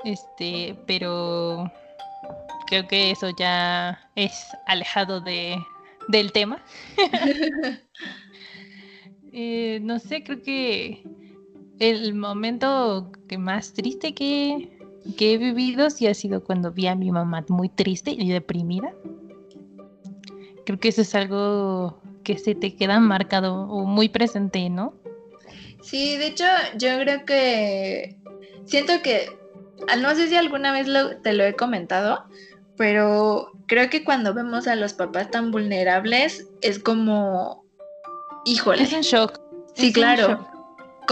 [0.03, 1.71] Este, pero
[2.67, 5.57] creo que eso ya es alejado de,
[6.09, 6.61] del tema.
[9.33, 11.05] Eh, no sé, creo que
[11.81, 14.69] el momento que más triste que,
[15.19, 18.93] he vivido sí ha sido cuando vi a mi mamá muy triste y deprimida.
[20.63, 24.93] Creo que eso es algo que se te queda marcado o muy presente, ¿no?
[25.81, 26.45] Sí, de hecho,
[26.77, 28.15] yo creo que
[28.65, 29.35] siento que,
[29.87, 30.85] ah, no sé si alguna vez
[31.23, 32.25] te lo he comentado,
[32.77, 37.65] pero creo que cuando vemos a los papás tan vulnerables es como,
[38.45, 38.83] híjole.
[38.83, 39.41] Es un shock.
[39.73, 40.50] Sí, claro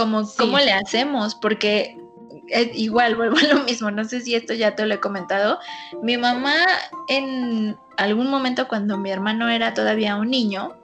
[0.00, 1.96] como cómo le hacemos, porque
[2.74, 5.58] igual vuelvo a lo mismo, no sé si esto ya te lo he comentado.
[6.02, 6.54] Mi mamá
[7.08, 10.74] en algún momento cuando mi hermano era todavía un niño,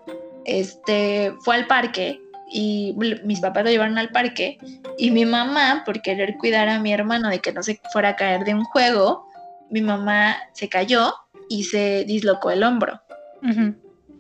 [0.44, 2.20] este fue al parque
[2.52, 4.58] y mis papás lo llevaron al parque
[4.98, 8.16] y mi mamá por querer cuidar a mi hermano de que no se fuera a
[8.16, 9.26] caer de un juego,
[9.70, 11.14] mi mamá se cayó
[11.48, 13.00] y se dislocó el hombro.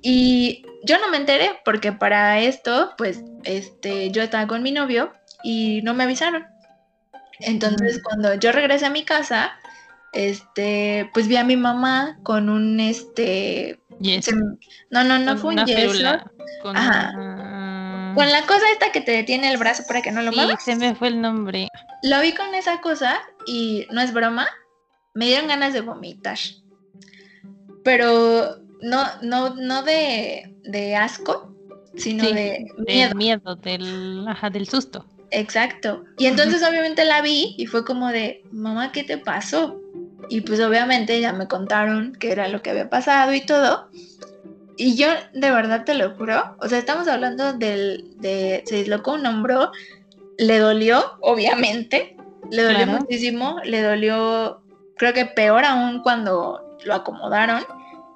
[0.02, 5.12] Y yo no me enteré porque para esto, pues, este, yo estaba con mi novio
[5.42, 6.46] y no me avisaron.
[7.40, 9.52] Entonces, cuando yo regresé a mi casa,
[10.12, 13.80] este, pues vi a mi mamá con un, este,
[14.90, 16.18] no, no, no fue un yeso.
[16.62, 17.12] Con, Ajá.
[18.14, 20.76] con la cosa esta que te detiene el brazo para que no lo sí, se
[20.76, 21.68] me fue el nombre.
[22.02, 24.48] Lo vi con esa cosa y no es broma,
[25.14, 26.38] me dieron ganas de vomitar.
[27.84, 31.52] Pero no, no, no de, asco,
[31.96, 33.14] sino de miedo.
[33.16, 35.04] miedo, del, ajá, del susto.
[35.32, 36.04] Exacto.
[36.18, 39.80] Y entonces obviamente la vi y fue como de, mamá, ¿qué te pasó?
[40.28, 43.88] Y pues obviamente ya me contaron qué era lo que había pasado y todo.
[44.76, 49.14] Y yo de verdad te lo juro, o sea, estamos hablando del, de, se dislocó
[49.14, 49.72] un hombro,
[50.38, 52.16] le dolió, obviamente,
[52.50, 54.62] le dolió muchísimo, le dolió,
[54.96, 57.64] creo que peor aún cuando lo acomodaron.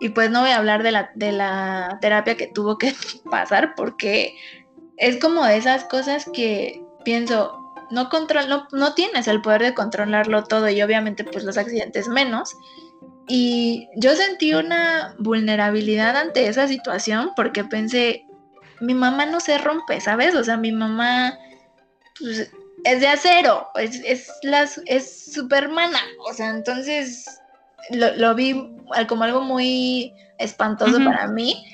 [0.00, 2.94] Y pues no voy a hablar de la, de la terapia que tuvo que
[3.30, 4.34] pasar porque
[4.96, 9.74] es como de esas cosas que pienso, no, control, no, no tienes el poder de
[9.74, 12.54] controlarlo todo y obviamente pues los accidentes menos.
[13.28, 18.26] Y yo sentí una vulnerabilidad ante esa situación porque pensé,
[18.80, 20.34] mi mamá no se rompe, ¿sabes?
[20.34, 21.38] O sea, mi mamá
[22.18, 22.50] pues,
[22.84, 27.39] es de acero, es, es, las, es supermana, o sea, entonces
[27.90, 28.54] lo, vi
[29.08, 31.64] como algo muy espantoso para mí.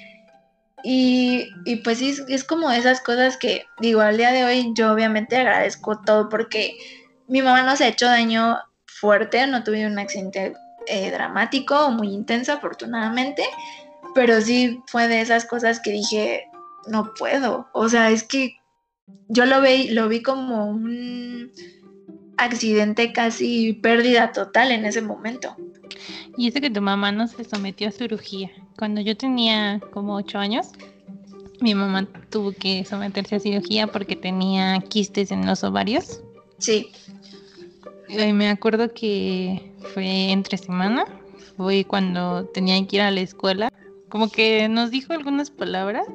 [0.83, 4.93] Y, y, pues sí, es como esas cosas que digo, al día de hoy yo
[4.93, 6.77] obviamente agradezco todo porque
[7.27, 10.55] mi mamá no se ha hecho daño fuerte, no tuve un accidente
[10.87, 13.45] eh, dramático o muy intenso afortunadamente,
[14.15, 16.47] pero sí fue de esas cosas que dije,
[16.87, 18.57] no puedo, o sea, es que
[19.29, 21.51] yo lo vi, lo vi como un
[22.37, 25.57] accidente casi pérdida total en ese momento.
[26.37, 28.51] Y eso que tu mamá no se sometió a cirugía.
[28.79, 30.73] Cuando yo tenía como ocho años,
[31.61, 36.21] mi mamá tuvo que someterse a cirugía porque tenía quistes en los ovarios.
[36.59, 36.91] Sí.
[38.09, 41.07] Y me acuerdo que fue entre semana,
[41.57, 43.73] fue cuando tenía que ir a la escuela.
[44.09, 46.07] Como que nos dijo algunas palabras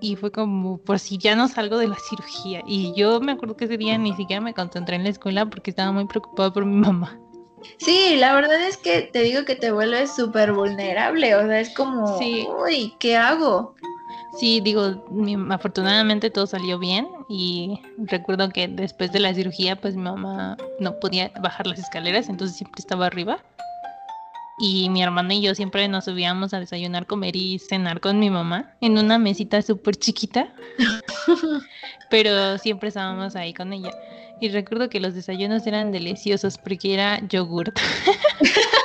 [0.00, 2.62] y fue como por si ya no salgo de la cirugía.
[2.66, 5.70] Y yo me acuerdo que ese día ni siquiera me concentré en la escuela porque
[5.70, 7.18] estaba muy preocupada por mi mamá.
[7.78, 11.70] Sí, la verdad es que te digo que te vuelves súper vulnerable, o sea, es
[11.74, 13.76] como, uy, ¿qué hago?
[14.38, 15.04] Sí, digo,
[15.50, 20.98] afortunadamente todo salió bien y recuerdo que después de la cirugía pues mi mamá no
[20.98, 23.38] podía bajar las escaleras, entonces siempre estaba arriba.
[24.58, 28.30] Y mi hermana y yo siempre nos subíamos a desayunar, comer y cenar con mi
[28.30, 30.52] mamá en una mesita súper chiquita,
[32.10, 33.90] pero siempre estábamos ahí con ella.
[34.40, 37.78] Y recuerdo que los desayunos eran deliciosos porque era yogurt.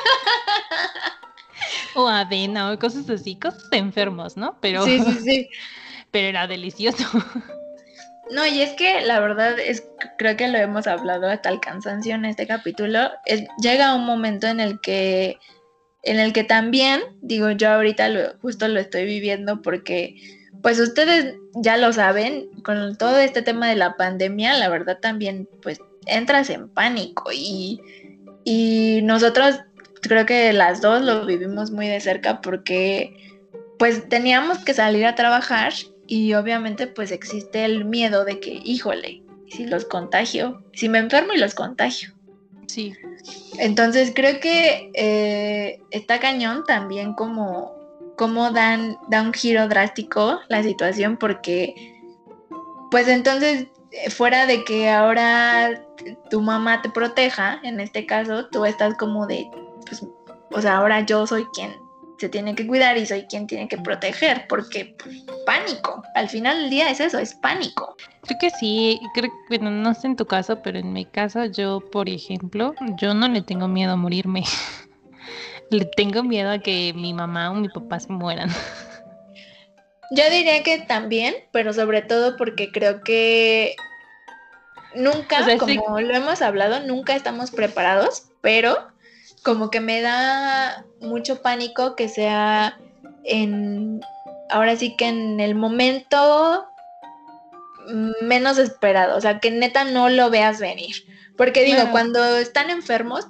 [1.96, 4.58] o avena o cosas así, cosas de enfermos, ¿no?
[4.62, 5.50] Pero, sí, sí, sí.
[6.12, 7.06] Pero era delicioso.
[8.32, 9.84] No, y es que la verdad es,
[10.18, 14.48] creo que lo hemos hablado hasta el cansancio en este capítulo, es, llega un momento
[14.48, 15.38] en el que,
[16.08, 20.16] en el que también, digo, yo ahorita lo, justo lo estoy viviendo porque
[20.64, 25.48] pues ustedes ya lo saben, con todo este tema de la pandemia, la verdad también
[25.62, 27.82] pues entras en pánico y,
[28.46, 29.60] y nosotros
[30.02, 33.16] creo que las dos lo vivimos muy de cerca porque
[33.78, 35.74] pues teníamos que salir a trabajar
[36.08, 41.34] y obviamente pues existe el miedo de que, híjole, si los contagio, si me enfermo
[41.34, 42.17] y los contagio.
[42.68, 42.94] Sí.
[43.58, 47.76] Entonces creo que eh, está cañón también como
[48.18, 51.74] cómo dan, da un giro drástico la situación porque,
[52.92, 53.68] pues entonces,
[54.10, 55.84] fuera de que ahora
[56.30, 59.50] tu mamá te proteja, en este caso, tú estás como de,
[59.86, 60.06] pues,
[60.52, 61.87] o sea, ahora yo soy quien
[62.20, 66.62] se tiene que cuidar y soy quien tiene que proteger, porque pues, pánico, al final
[66.62, 67.96] del día es eso, es pánico.
[68.24, 71.46] Creo que sí, creo que bueno, no sé en tu caso, pero en mi caso
[71.46, 74.44] yo, por ejemplo, yo no le tengo miedo a morirme.
[75.70, 78.50] Le tengo miedo a que mi mamá o mi papá se mueran.
[80.12, 83.76] Yo diría que también, pero sobre todo porque creo que
[84.96, 88.78] nunca, como lo hemos hablado, nunca estamos preparados, pero
[89.48, 92.78] como que me da mucho pánico que sea
[93.24, 94.02] en,
[94.50, 96.68] ahora sí que en el momento
[98.22, 100.98] menos esperado, o sea, que neta no lo veas venir.
[101.38, 103.26] Porque digo, cuando están enfermos,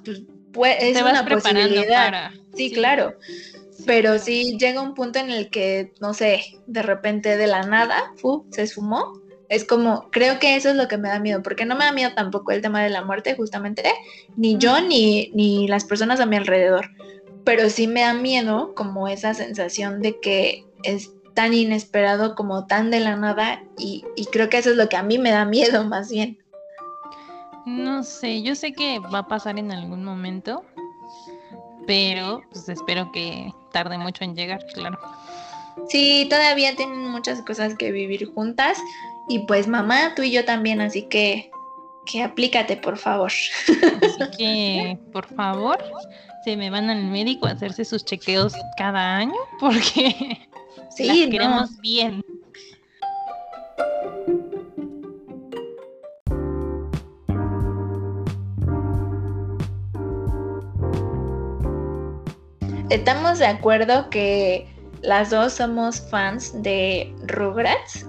[0.52, 2.32] pues es una posibilidad.
[2.56, 3.14] Sí, claro.
[3.86, 8.12] Pero sí llega un punto en el que, no sé, de repente de la nada,
[8.50, 9.22] se esfumó.
[9.48, 11.92] Es como, creo que eso es lo que me da miedo, porque no me da
[11.92, 13.82] miedo tampoco el tema de la muerte, justamente,
[14.36, 16.90] ni yo ni, ni las personas a mi alrededor.
[17.44, 22.90] Pero sí me da miedo como esa sensación de que es tan inesperado como tan
[22.90, 25.44] de la nada y, y creo que eso es lo que a mí me da
[25.44, 26.38] miedo más bien.
[27.64, 30.64] No sé, yo sé que va a pasar en algún momento,
[31.86, 34.98] pero pues espero que tarde mucho en llegar, claro.
[35.88, 38.78] Sí, todavía tienen muchas cosas que vivir juntas
[39.28, 41.50] y pues mamá, tú y yo también, así que
[42.08, 43.30] que aplícate, por favor.
[43.30, 45.78] Así que, por favor,
[46.44, 50.48] se me van al médico a hacerse sus chequeos cada año porque
[50.90, 52.24] sí, las queremos bien.
[62.88, 64.66] ¿Estamos de acuerdo que
[65.02, 68.07] las dos somos fans de Rugrats?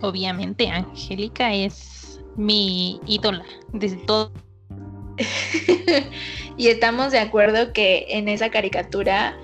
[0.00, 4.32] Obviamente, Angélica es mi ídola desde todo.
[6.56, 9.36] y estamos de acuerdo que en esa caricatura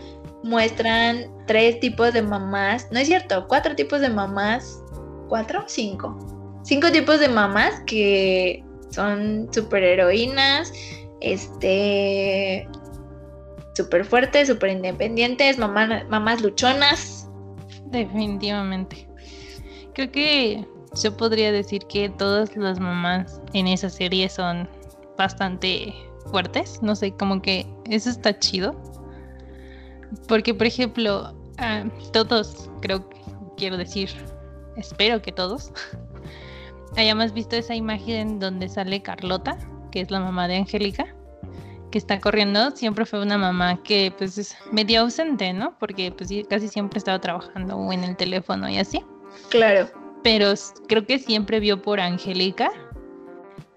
[0.42, 2.88] muestran tres tipos de mamás.
[2.90, 4.82] No es cierto, cuatro tipos de mamás.
[5.28, 5.64] ¿Cuatro?
[5.66, 6.16] Cinco.
[6.64, 10.72] Cinco tipos de mamás que son superheroínas.
[11.20, 12.68] Este
[13.74, 17.28] súper fuertes, súper independientes, mamás luchonas.
[17.86, 19.06] Definitivamente.
[19.96, 20.68] Creo que
[21.02, 24.68] yo podría decir que todas las mamás en esa serie son
[25.16, 25.94] bastante
[26.30, 26.82] fuertes.
[26.82, 28.78] No sé, como que eso está chido.
[30.28, 33.16] Porque, por ejemplo, ah, todos, creo que
[33.56, 34.10] quiero decir,
[34.76, 35.72] espero que todos
[36.96, 39.56] hayamos visto esa imagen donde sale Carlota,
[39.90, 41.06] que es la mamá de Angélica,
[41.90, 42.70] que está corriendo.
[42.72, 45.74] Siempre fue una mamá que pues es medio ausente, ¿no?
[45.78, 49.02] Porque pues casi siempre estaba trabajando en el teléfono y así.
[49.50, 49.88] Claro.
[50.22, 50.52] Pero
[50.88, 52.70] creo que siempre vio por Angélica.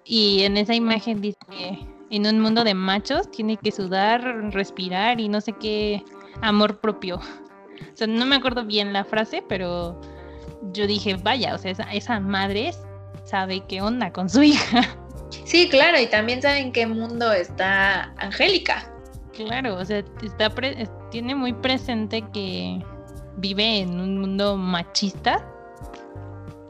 [0.05, 1.79] Y en esa imagen dice que
[2.09, 4.21] en un mundo de machos tiene que sudar,
[4.51, 6.03] respirar y no sé qué
[6.41, 7.17] amor propio.
[7.17, 9.99] O sea, no me acuerdo bien la frase, pero
[10.73, 12.71] yo dije, vaya, o sea, esa, esa madre
[13.23, 14.97] sabe qué onda con su hija.
[15.45, 18.91] Sí, claro, y también sabe en qué mundo está Angélica.
[19.33, 20.53] Claro, o sea, está
[21.11, 22.83] tiene muy presente que
[23.39, 25.45] vive en un mundo machista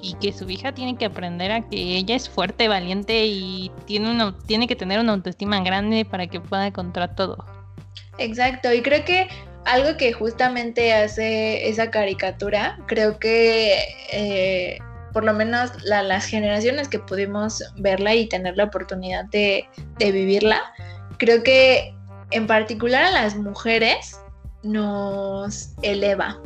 [0.02, 4.12] y que su hija tiene que aprender a que ella es fuerte, valiente y tiene,
[4.12, 7.46] una, tiene que tener una autoestima grande para que pueda contra todo.
[8.18, 9.28] Exacto, y creo que
[9.66, 13.78] algo que justamente hace esa caricatura, creo que
[14.12, 14.80] eh,
[15.14, 19.68] por lo menos las generaciones que pudimos verla y tener la oportunidad de,
[19.98, 20.62] de vivirla,
[21.18, 21.94] creo que
[22.32, 24.20] en particular a las mujeres
[24.64, 26.40] nos eleva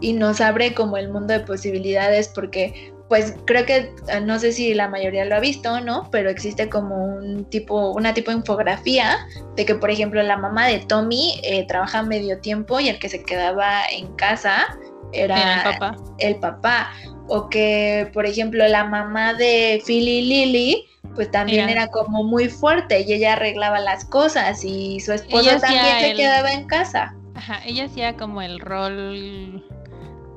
[0.00, 4.52] y nos abre como el mundo de posibilidades porque pues creo que ah, no sé
[4.52, 8.30] si la mayoría lo ha visto o no, pero existe como un tipo, una tipo
[8.30, 9.26] de infografía
[9.56, 13.08] de que, por ejemplo, la mamá de Tommy eh, trabaja medio tiempo y el que
[13.08, 14.78] se quedaba en casa
[15.12, 15.96] era el papá.
[16.18, 16.92] el papá.
[17.26, 20.84] O que, por ejemplo, la mamá de Philly Lily,
[21.16, 26.00] pues también era como muy fuerte y ella arreglaba las cosas y su esposo también
[26.00, 27.12] se quedaba en casa.
[27.34, 29.64] Ajá, ella hacía como el rol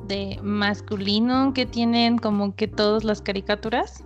[0.07, 4.03] de masculino que tienen como que todas las caricaturas,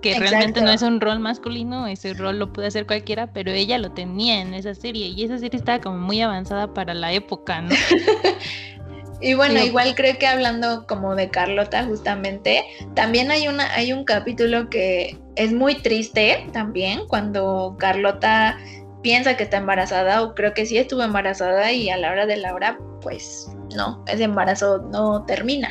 [0.00, 3.78] que realmente no es un rol masculino, ese rol lo puede hacer cualquiera, pero ella
[3.78, 7.60] lo tenía en esa serie y esa serie estaba como muy avanzada para la época,
[7.60, 7.70] ¿no?
[9.20, 14.04] y bueno, igual creo que hablando como de Carlota justamente, también hay una hay un
[14.04, 18.58] capítulo que es muy triste también cuando Carlota
[19.02, 22.36] piensa que está embarazada o creo que sí estuvo embarazada y a la hora de
[22.36, 25.70] la hora pues no, ese embarazo no termina.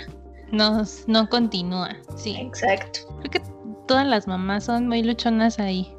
[0.51, 2.35] No, no continúa, sí.
[2.39, 3.01] Exacto.
[3.19, 3.41] Creo que
[3.87, 5.93] todas las mamás son muy luchonas ahí.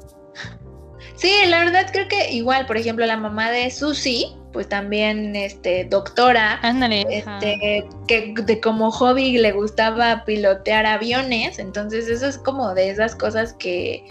[1.15, 5.85] Sí, la verdad creo que igual, por ejemplo, la mamá de Susi, pues también este
[5.85, 12.73] doctora, Ándale, este que de como hobby le gustaba pilotear aviones, entonces eso es como
[12.73, 14.03] de esas cosas que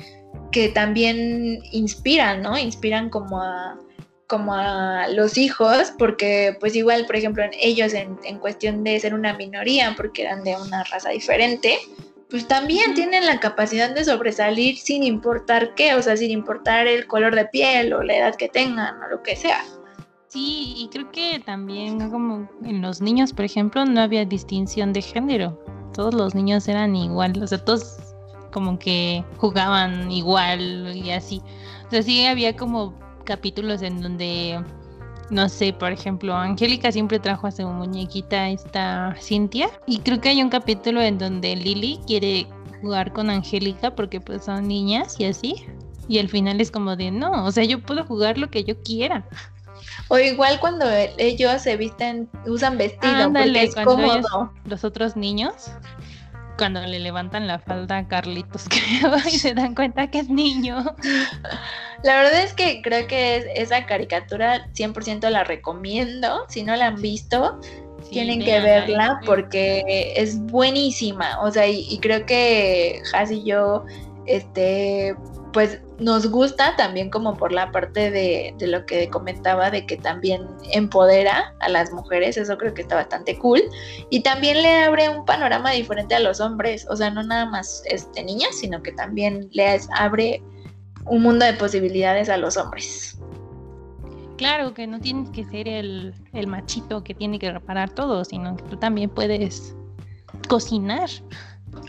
[0.52, 2.58] que también inspiran, ¿no?
[2.58, 3.78] Inspiran como a
[4.30, 9.12] como a los hijos, porque pues igual, por ejemplo, en ellos en, cuestión de ser
[9.12, 11.76] una minoría, porque eran de una raza diferente,
[12.30, 17.08] pues también tienen la capacidad de sobresalir sin importar qué, o sea, sin importar el
[17.08, 19.64] color de piel o la edad que tengan o lo que sea.
[20.28, 25.02] Sí, y creo que también como en los niños, por ejemplo, no había distinción de
[25.02, 25.60] género.
[25.92, 28.14] Todos los niños eran igual, o sea, todos
[28.52, 31.42] como que jugaban igual y así.
[31.88, 32.94] O sea, sí había como
[33.30, 34.60] capítulos en donde,
[35.30, 39.70] no sé, por ejemplo, Angélica siempre trajo a su muñequita esta Cintia.
[39.86, 42.48] Y creo que hay un capítulo en donde Lily quiere
[42.80, 45.64] jugar con Angélica porque pues son niñas y así.
[46.08, 48.74] Y al final es como de, no, o sea, yo puedo jugar lo que yo
[48.82, 49.24] quiera.
[50.08, 50.86] O igual cuando
[51.18, 54.52] ellos se visten, usan vestido porque es cómodo.
[54.64, 55.70] los otros niños
[56.60, 60.94] cuando le levantan la falda a Carlitos, creo, y se dan cuenta que es niño.
[62.02, 66.44] La verdad es que creo que esa caricatura 100% la recomiendo.
[66.50, 67.58] Si no la han visto,
[68.10, 71.40] tienen que verla porque es buenísima.
[71.40, 73.86] O sea, y, creo que Has y yo,
[74.26, 75.16] este,
[75.54, 80.46] pues nos gusta también como por la parte de, lo que comentaba, de que también
[80.72, 83.62] empodera a las mujeres, eso creo que está bastante cool.
[84.08, 87.82] Y también le abre un panorama diferente a los hombres, o sea, no nada más
[87.86, 90.42] este, niñas, sino que también les abre
[91.04, 93.18] un mundo de posibilidades a los hombres.
[94.38, 98.56] Claro, que no tienes que ser el, el machito que tiene que reparar todo, sino
[98.56, 99.76] que tú también puedes
[100.48, 101.10] cocinar.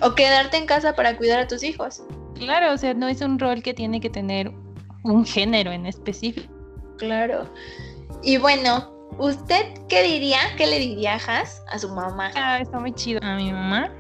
[0.02, 2.04] O quedarte en casa para cuidar a tus hijos.
[2.42, 4.52] Claro, o sea, no es un rol que tiene que tener
[5.04, 6.52] un género en específico.
[6.98, 7.48] Claro.
[8.24, 12.32] Y bueno, ¿usted qué diría, qué le diría Has a su mamá?
[12.36, 13.20] Ah, está muy chido.
[13.22, 13.94] ¿A mi mamá?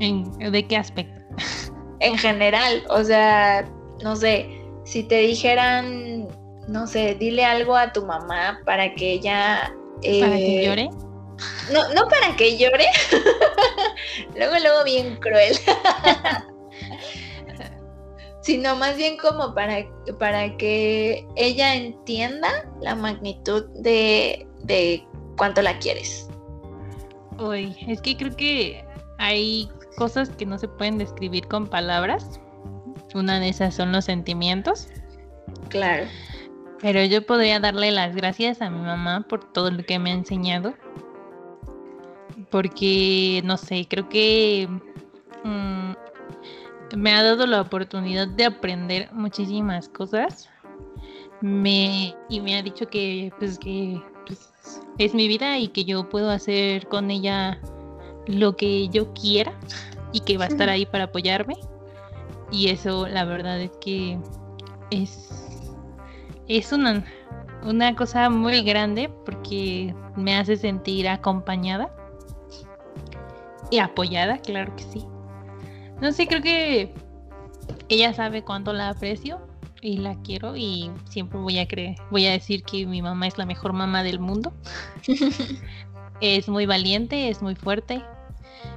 [0.00, 1.14] ¿En, ¿De qué aspecto?
[2.00, 3.64] en general, o sea,
[4.02, 6.26] no sé, si te dijeran,
[6.66, 9.72] no sé, dile algo a tu mamá para que ella...
[10.02, 10.90] ¿Para que eh, llore?
[11.72, 12.86] No, no para que llore.
[14.36, 15.56] luego, luego bien cruel.
[18.44, 19.86] sino más bien como para,
[20.18, 25.02] para que ella entienda la magnitud de, de
[25.38, 26.28] cuánto la quieres.
[27.38, 28.84] Uy, es que creo que
[29.18, 32.38] hay cosas que no se pueden describir con palabras.
[33.14, 34.88] Una de esas son los sentimientos.
[35.70, 36.04] Claro.
[36.82, 40.14] Pero yo podría darle las gracias a mi mamá por todo lo que me ha
[40.14, 40.74] enseñado.
[42.50, 44.68] Porque, no sé, creo que
[45.44, 45.92] mm,
[46.96, 50.48] me ha dado la oportunidad de aprender muchísimas cosas.
[51.40, 54.50] Me, y me ha dicho que, pues, que pues,
[54.98, 57.60] es mi vida y que yo puedo hacer con ella
[58.26, 59.52] lo que yo quiera
[60.12, 61.56] y que va a estar ahí para apoyarme.
[62.50, 64.18] Y eso, la verdad es que
[64.90, 65.74] es,
[66.48, 67.04] es una,
[67.64, 71.94] una cosa muy grande porque me hace sentir acompañada
[73.70, 75.04] y apoyada, claro que sí.
[76.00, 76.92] No sé, creo que
[77.88, 79.40] ella sabe cuánto la aprecio
[79.80, 83.36] y la quiero y siempre voy a creer, voy a decir que mi mamá es
[83.38, 84.52] la mejor mamá del mundo.
[86.20, 88.02] es muy valiente, es muy fuerte,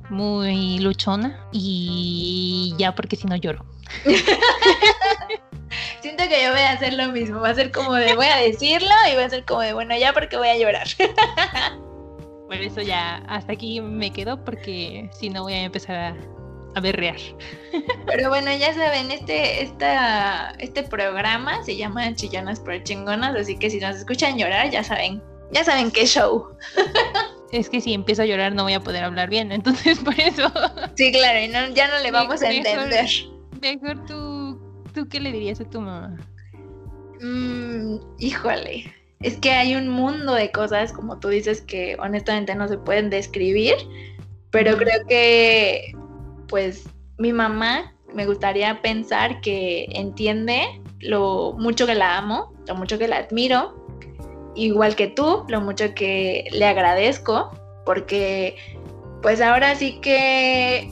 [0.09, 3.65] muy luchona y ya porque si no lloro.
[6.01, 8.37] Siento que yo voy a hacer lo mismo, va a ser como de voy a
[8.37, 10.87] decirlo y va a ser como de bueno ya porque voy a llorar.
[12.47, 16.15] Por eso ya hasta aquí me quedo porque si no voy a empezar a
[16.77, 17.17] a berrear.
[18.05, 23.69] Pero bueno, ya saben, este, esta, este programa se llama Chillonas por Chingonas, así que
[23.69, 25.21] si nos escuchan llorar, ya saben,
[25.51, 26.47] ya saben qué show.
[27.51, 30.51] Es que si empiezo a llorar no voy a poder hablar bien, entonces por eso.
[30.95, 33.07] Sí, claro, y ya no le vamos a entender.
[33.61, 34.59] Mejor tú,
[34.93, 36.17] ¿tú qué le dirías a tu mamá?
[37.21, 42.67] Mm, híjole, es que hay un mundo de cosas, como tú dices, que honestamente no
[42.67, 43.75] se pueden describir,
[44.51, 45.93] pero creo que
[46.47, 52.97] pues mi mamá me gustaría pensar que entiende lo mucho que la amo, lo mucho
[52.97, 53.85] que la admiro,
[54.55, 57.51] igual que tú, lo mucho que le agradezco,
[57.85, 58.55] porque
[59.21, 60.91] pues ahora sí que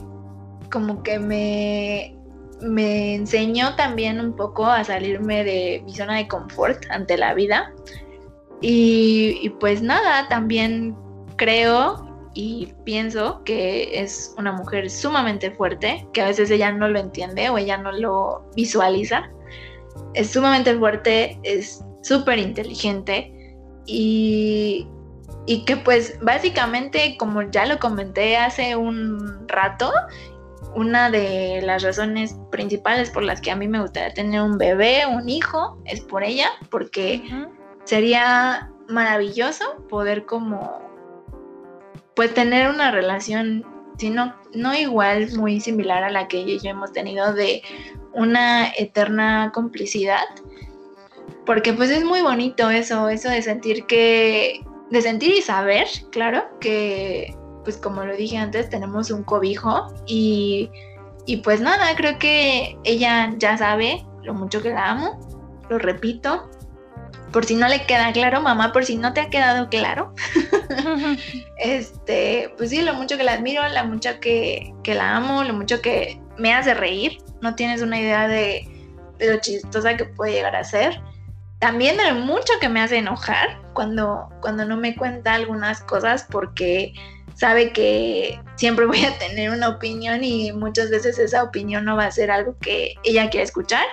[0.70, 2.16] como que me,
[2.60, 7.72] me enseñó también un poco a salirme de mi zona de confort ante la vida.
[8.60, 10.96] Y, y pues nada, también
[11.36, 12.05] creo
[12.36, 17.48] y pienso que es una mujer sumamente fuerte, que a veces ella no lo entiende
[17.48, 19.30] o ella no lo visualiza.
[20.12, 23.32] Es sumamente fuerte, es súper inteligente
[23.86, 24.86] y,
[25.46, 29.90] y que pues básicamente, como ya lo comenté hace un rato,
[30.74, 35.06] una de las razones principales por las que a mí me gustaría tener un bebé,
[35.06, 37.22] un hijo, es por ella, porque
[37.84, 40.85] sería maravilloso poder como
[42.16, 43.64] pues tener una relación,
[43.98, 47.62] sino no igual, muy similar a la que ella y yo hemos tenido de
[48.14, 50.24] una eterna complicidad.
[51.44, 56.44] Porque pues es muy bonito eso, eso de sentir que, de sentir y saber, claro,
[56.58, 60.70] que pues como lo dije antes, tenemos un cobijo y,
[61.26, 65.20] y pues nada, creo que ella ya sabe lo mucho que la amo,
[65.68, 66.48] lo repito,
[67.36, 70.14] por si no le queda claro, mamá, por si no te ha quedado claro.
[71.58, 75.82] este, pues sí, lo mucho que la admiro, lo mucho que, la amo, lo mucho
[75.82, 77.18] que me hace reír.
[77.42, 78.66] No tienes una idea de,
[79.20, 80.98] lo chistosa que puede llegar a ser.
[81.58, 86.26] También de lo mucho que me hace enojar cuando, cuando no me cuenta algunas cosas
[86.30, 86.94] porque
[87.34, 92.06] sabe que siempre voy a tener una opinión y muchas veces esa opinión no va
[92.06, 93.84] a ser algo que ella quiera escuchar.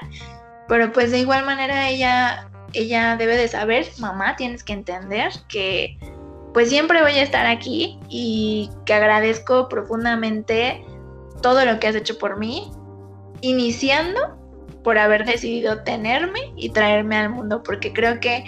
[0.69, 5.97] Pero pues de igual manera ella ella debe de saber, mamá, tienes que entender que
[6.53, 10.85] pues siempre voy a estar aquí y que agradezco profundamente
[11.41, 12.71] todo lo que has hecho por mí,
[13.41, 14.37] iniciando
[14.83, 18.45] por haber decidido tenerme y traerme al mundo, porque creo que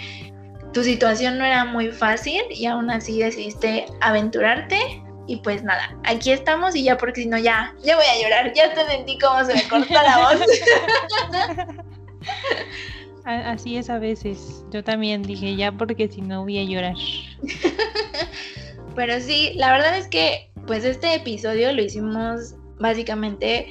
[0.72, 6.30] tu situación no era muy fácil y aún así decidiste aventurarte y pues nada, aquí
[6.30, 9.44] estamos y ya porque si no ya, ya voy a llorar, ya te sentí como
[9.44, 10.40] se me corta la voz.
[13.26, 14.64] Así es a veces.
[14.70, 16.94] Yo también dije ya porque si no voy a llorar.
[18.94, 23.66] Pero sí, la verdad es que pues este episodio lo hicimos básicamente,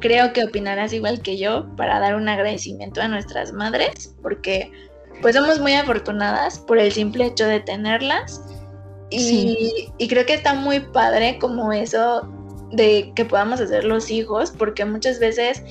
[0.00, 4.70] creo que opinarás igual que yo, para dar un agradecimiento a nuestras madres, porque
[5.22, 8.42] pues somos muy afortunadas por el simple hecho de tenerlas.
[9.08, 12.28] Y, y creo que está muy padre como eso
[12.72, 15.62] de que podamos hacer los hijos, porque muchas veces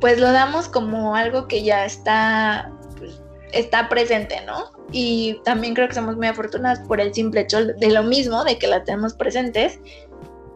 [0.00, 3.20] pues lo damos como algo que ya está, pues,
[3.52, 4.80] está presente, ¿no?
[4.92, 8.58] y también creo que somos muy afortunadas por el simple hecho de lo mismo, de
[8.58, 9.78] que la tenemos presentes.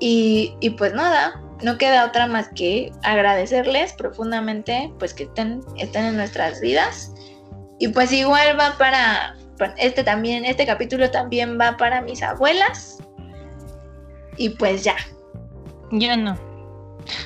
[0.01, 6.05] Y, y pues nada, no queda otra más que agradecerles profundamente pues que estén, estén
[6.07, 7.13] en nuestras vidas.
[7.79, 9.37] Y pues igual va para,
[9.79, 12.99] este también, este capítulo también va para mis abuelas.
[14.37, 14.97] Y pues ya.
[15.93, 16.37] Yo no.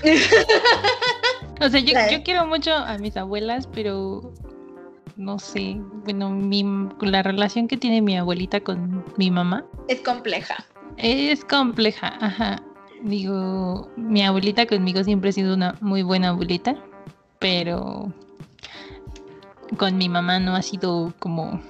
[1.61, 4.33] o sea, yo, yo, quiero mucho a mis abuelas, pero
[5.17, 6.65] no sé, bueno, mi,
[7.01, 9.65] la relación que tiene mi abuelita con mi mamá.
[9.89, 10.65] Es compleja.
[10.97, 12.63] Es compleja, ajá.
[13.03, 16.77] Digo, mi abuelita conmigo siempre ha sido una muy buena abuelita,
[17.39, 18.13] pero
[19.77, 21.61] con mi mamá no ha sido como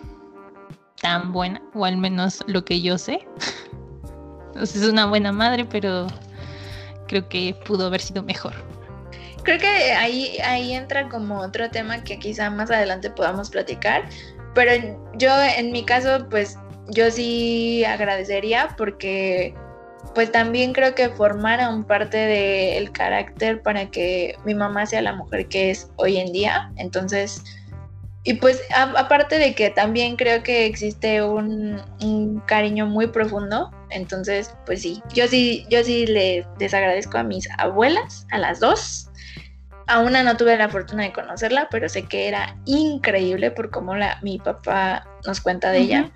[1.00, 3.26] tan buena, o al menos lo que yo sé.
[4.60, 6.06] es una buena madre, pero
[7.06, 8.54] creo que pudo haber sido mejor.
[9.48, 14.06] Creo que ahí, ahí entra como otro tema que quizá más adelante podamos platicar,
[14.54, 14.72] pero
[15.14, 19.54] yo en mi caso, pues yo sí agradecería porque
[20.14, 25.48] pues también creo que formaron parte del carácter para que mi mamá sea la mujer
[25.48, 26.70] que es hoy en día.
[26.76, 27.42] Entonces,
[28.24, 31.80] y pues aparte de que también creo que existe un,
[32.44, 38.26] cariño muy profundo, entonces pues sí, yo sí, yo sí les desagradezco a mis abuelas,
[38.30, 39.07] a las dos.
[39.88, 43.96] A una no tuve la fortuna de conocerla, pero sé que era increíble por cómo
[43.96, 46.10] la, mi papá nos cuenta de ella.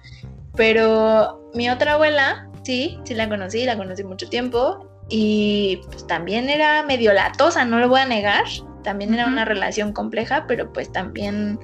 [0.54, 6.48] Pero mi otra abuela, sí, sí la conocí, la conocí mucho tiempo y pues también
[6.50, 8.44] era medio latosa, no lo voy a negar.
[8.84, 11.58] También era una relación compleja, pero pues también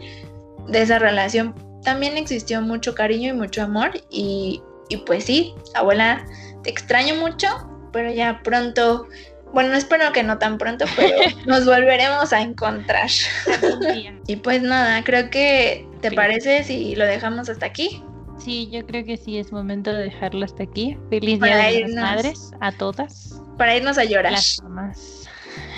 [0.68, 4.62] de esa relación también existió mucho cariño y mucho amor y,
[5.06, 6.24] pues sí, abuela,
[6.62, 7.48] te extraño mucho,
[7.92, 9.06] pero ya pronto,
[9.53, 11.14] bueno, espero que no tan pronto, pero
[11.46, 13.09] nos volveremos a encontrar.
[14.26, 18.03] y pues nada, creo que te parece si lo dejamos hasta aquí.
[18.38, 20.96] Sí, yo creo que sí es momento de dejarlo hasta aquí.
[21.11, 23.42] Feliz Día de las Madres a todas.
[23.57, 24.32] Para irnos a llorar.
[24.32, 25.28] Las mamás.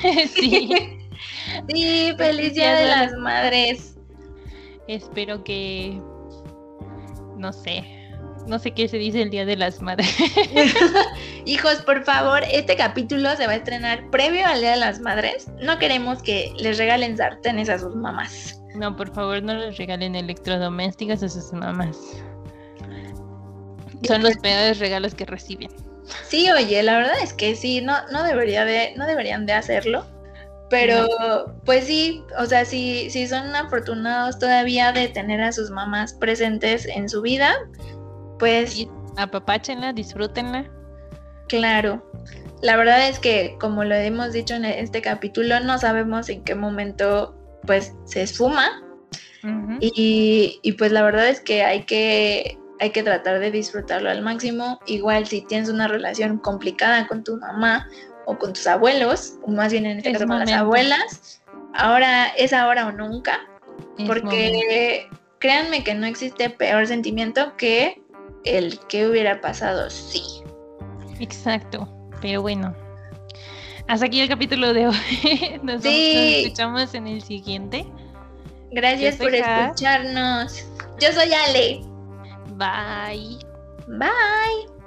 [0.34, 0.70] sí.
[1.68, 3.96] sí, feliz Día de las Madres.
[4.88, 6.00] Espero que,
[7.36, 7.99] no sé,
[8.50, 10.14] no sé qué se dice el Día de las Madres.
[11.46, 15.46] Hijos, por favor, este capítulo se va a estrenar previo al Día de las Madres.
[15.62, 18.60] No queremos que les regalen sartenes a sus mamás.
[18.74, 21.96] No, por favor, no les regalen electrodomésticos a sus mamás.
[24.06, 25.70] Son los peores regalos que reciben.
[26.26, 30.04] Sí, oye, la verdad es que sí, no, no debería de, no deberían de hacerlo.
[30.70, 36.14] Pero, pues sí, o sea, si, si son afortunados todavía de tener a sus mamás
[36.14, 37.56] presentes en su vida,
[38.40, 38.88] pues...
[39.16, 40.68] apapáchenla, disfrútenla.
[41.46, 42.04] Claro.
[42.62, 46.56] La verdad es que, como lo hemos dicho en este capítulo, no sabemos en qué
[46.56, 47.36] momento,
[47.66, 48.82] pues, se esfuma.
[49.80, 54.22] y, y pues la verdad es que hay que hay que tratar de disfrutarlo al
[54.22, 54.80] máximo.
[54.86, 57.86] Igual si tienes una relación complicada con tu mamá
[58.24, 61.42] o con tus abuelos, o más bien en este caso con las abuelas,
[61.74, 63.40] ahora es ahora o nunca,
[64.06, 67.99] porque créanme que no existe peor sentimiento que
[68.44, 70.22] el que hubiera pasado sí.
[71.18, 71.88] Exacto,
[72.20, 72.74] pero bueno.
[73.88, 74.96] Hasta aquí el capítulo de hoy.
[75.62, 77.86] Nos, escuchamos en el siguiente.
[78.70, 80.64] Gracias por escucharnos.
[81.00, 81.80] Yo soy Ale.
[82.56, 83.38] Bye.
[83.88, 84.79] Bye.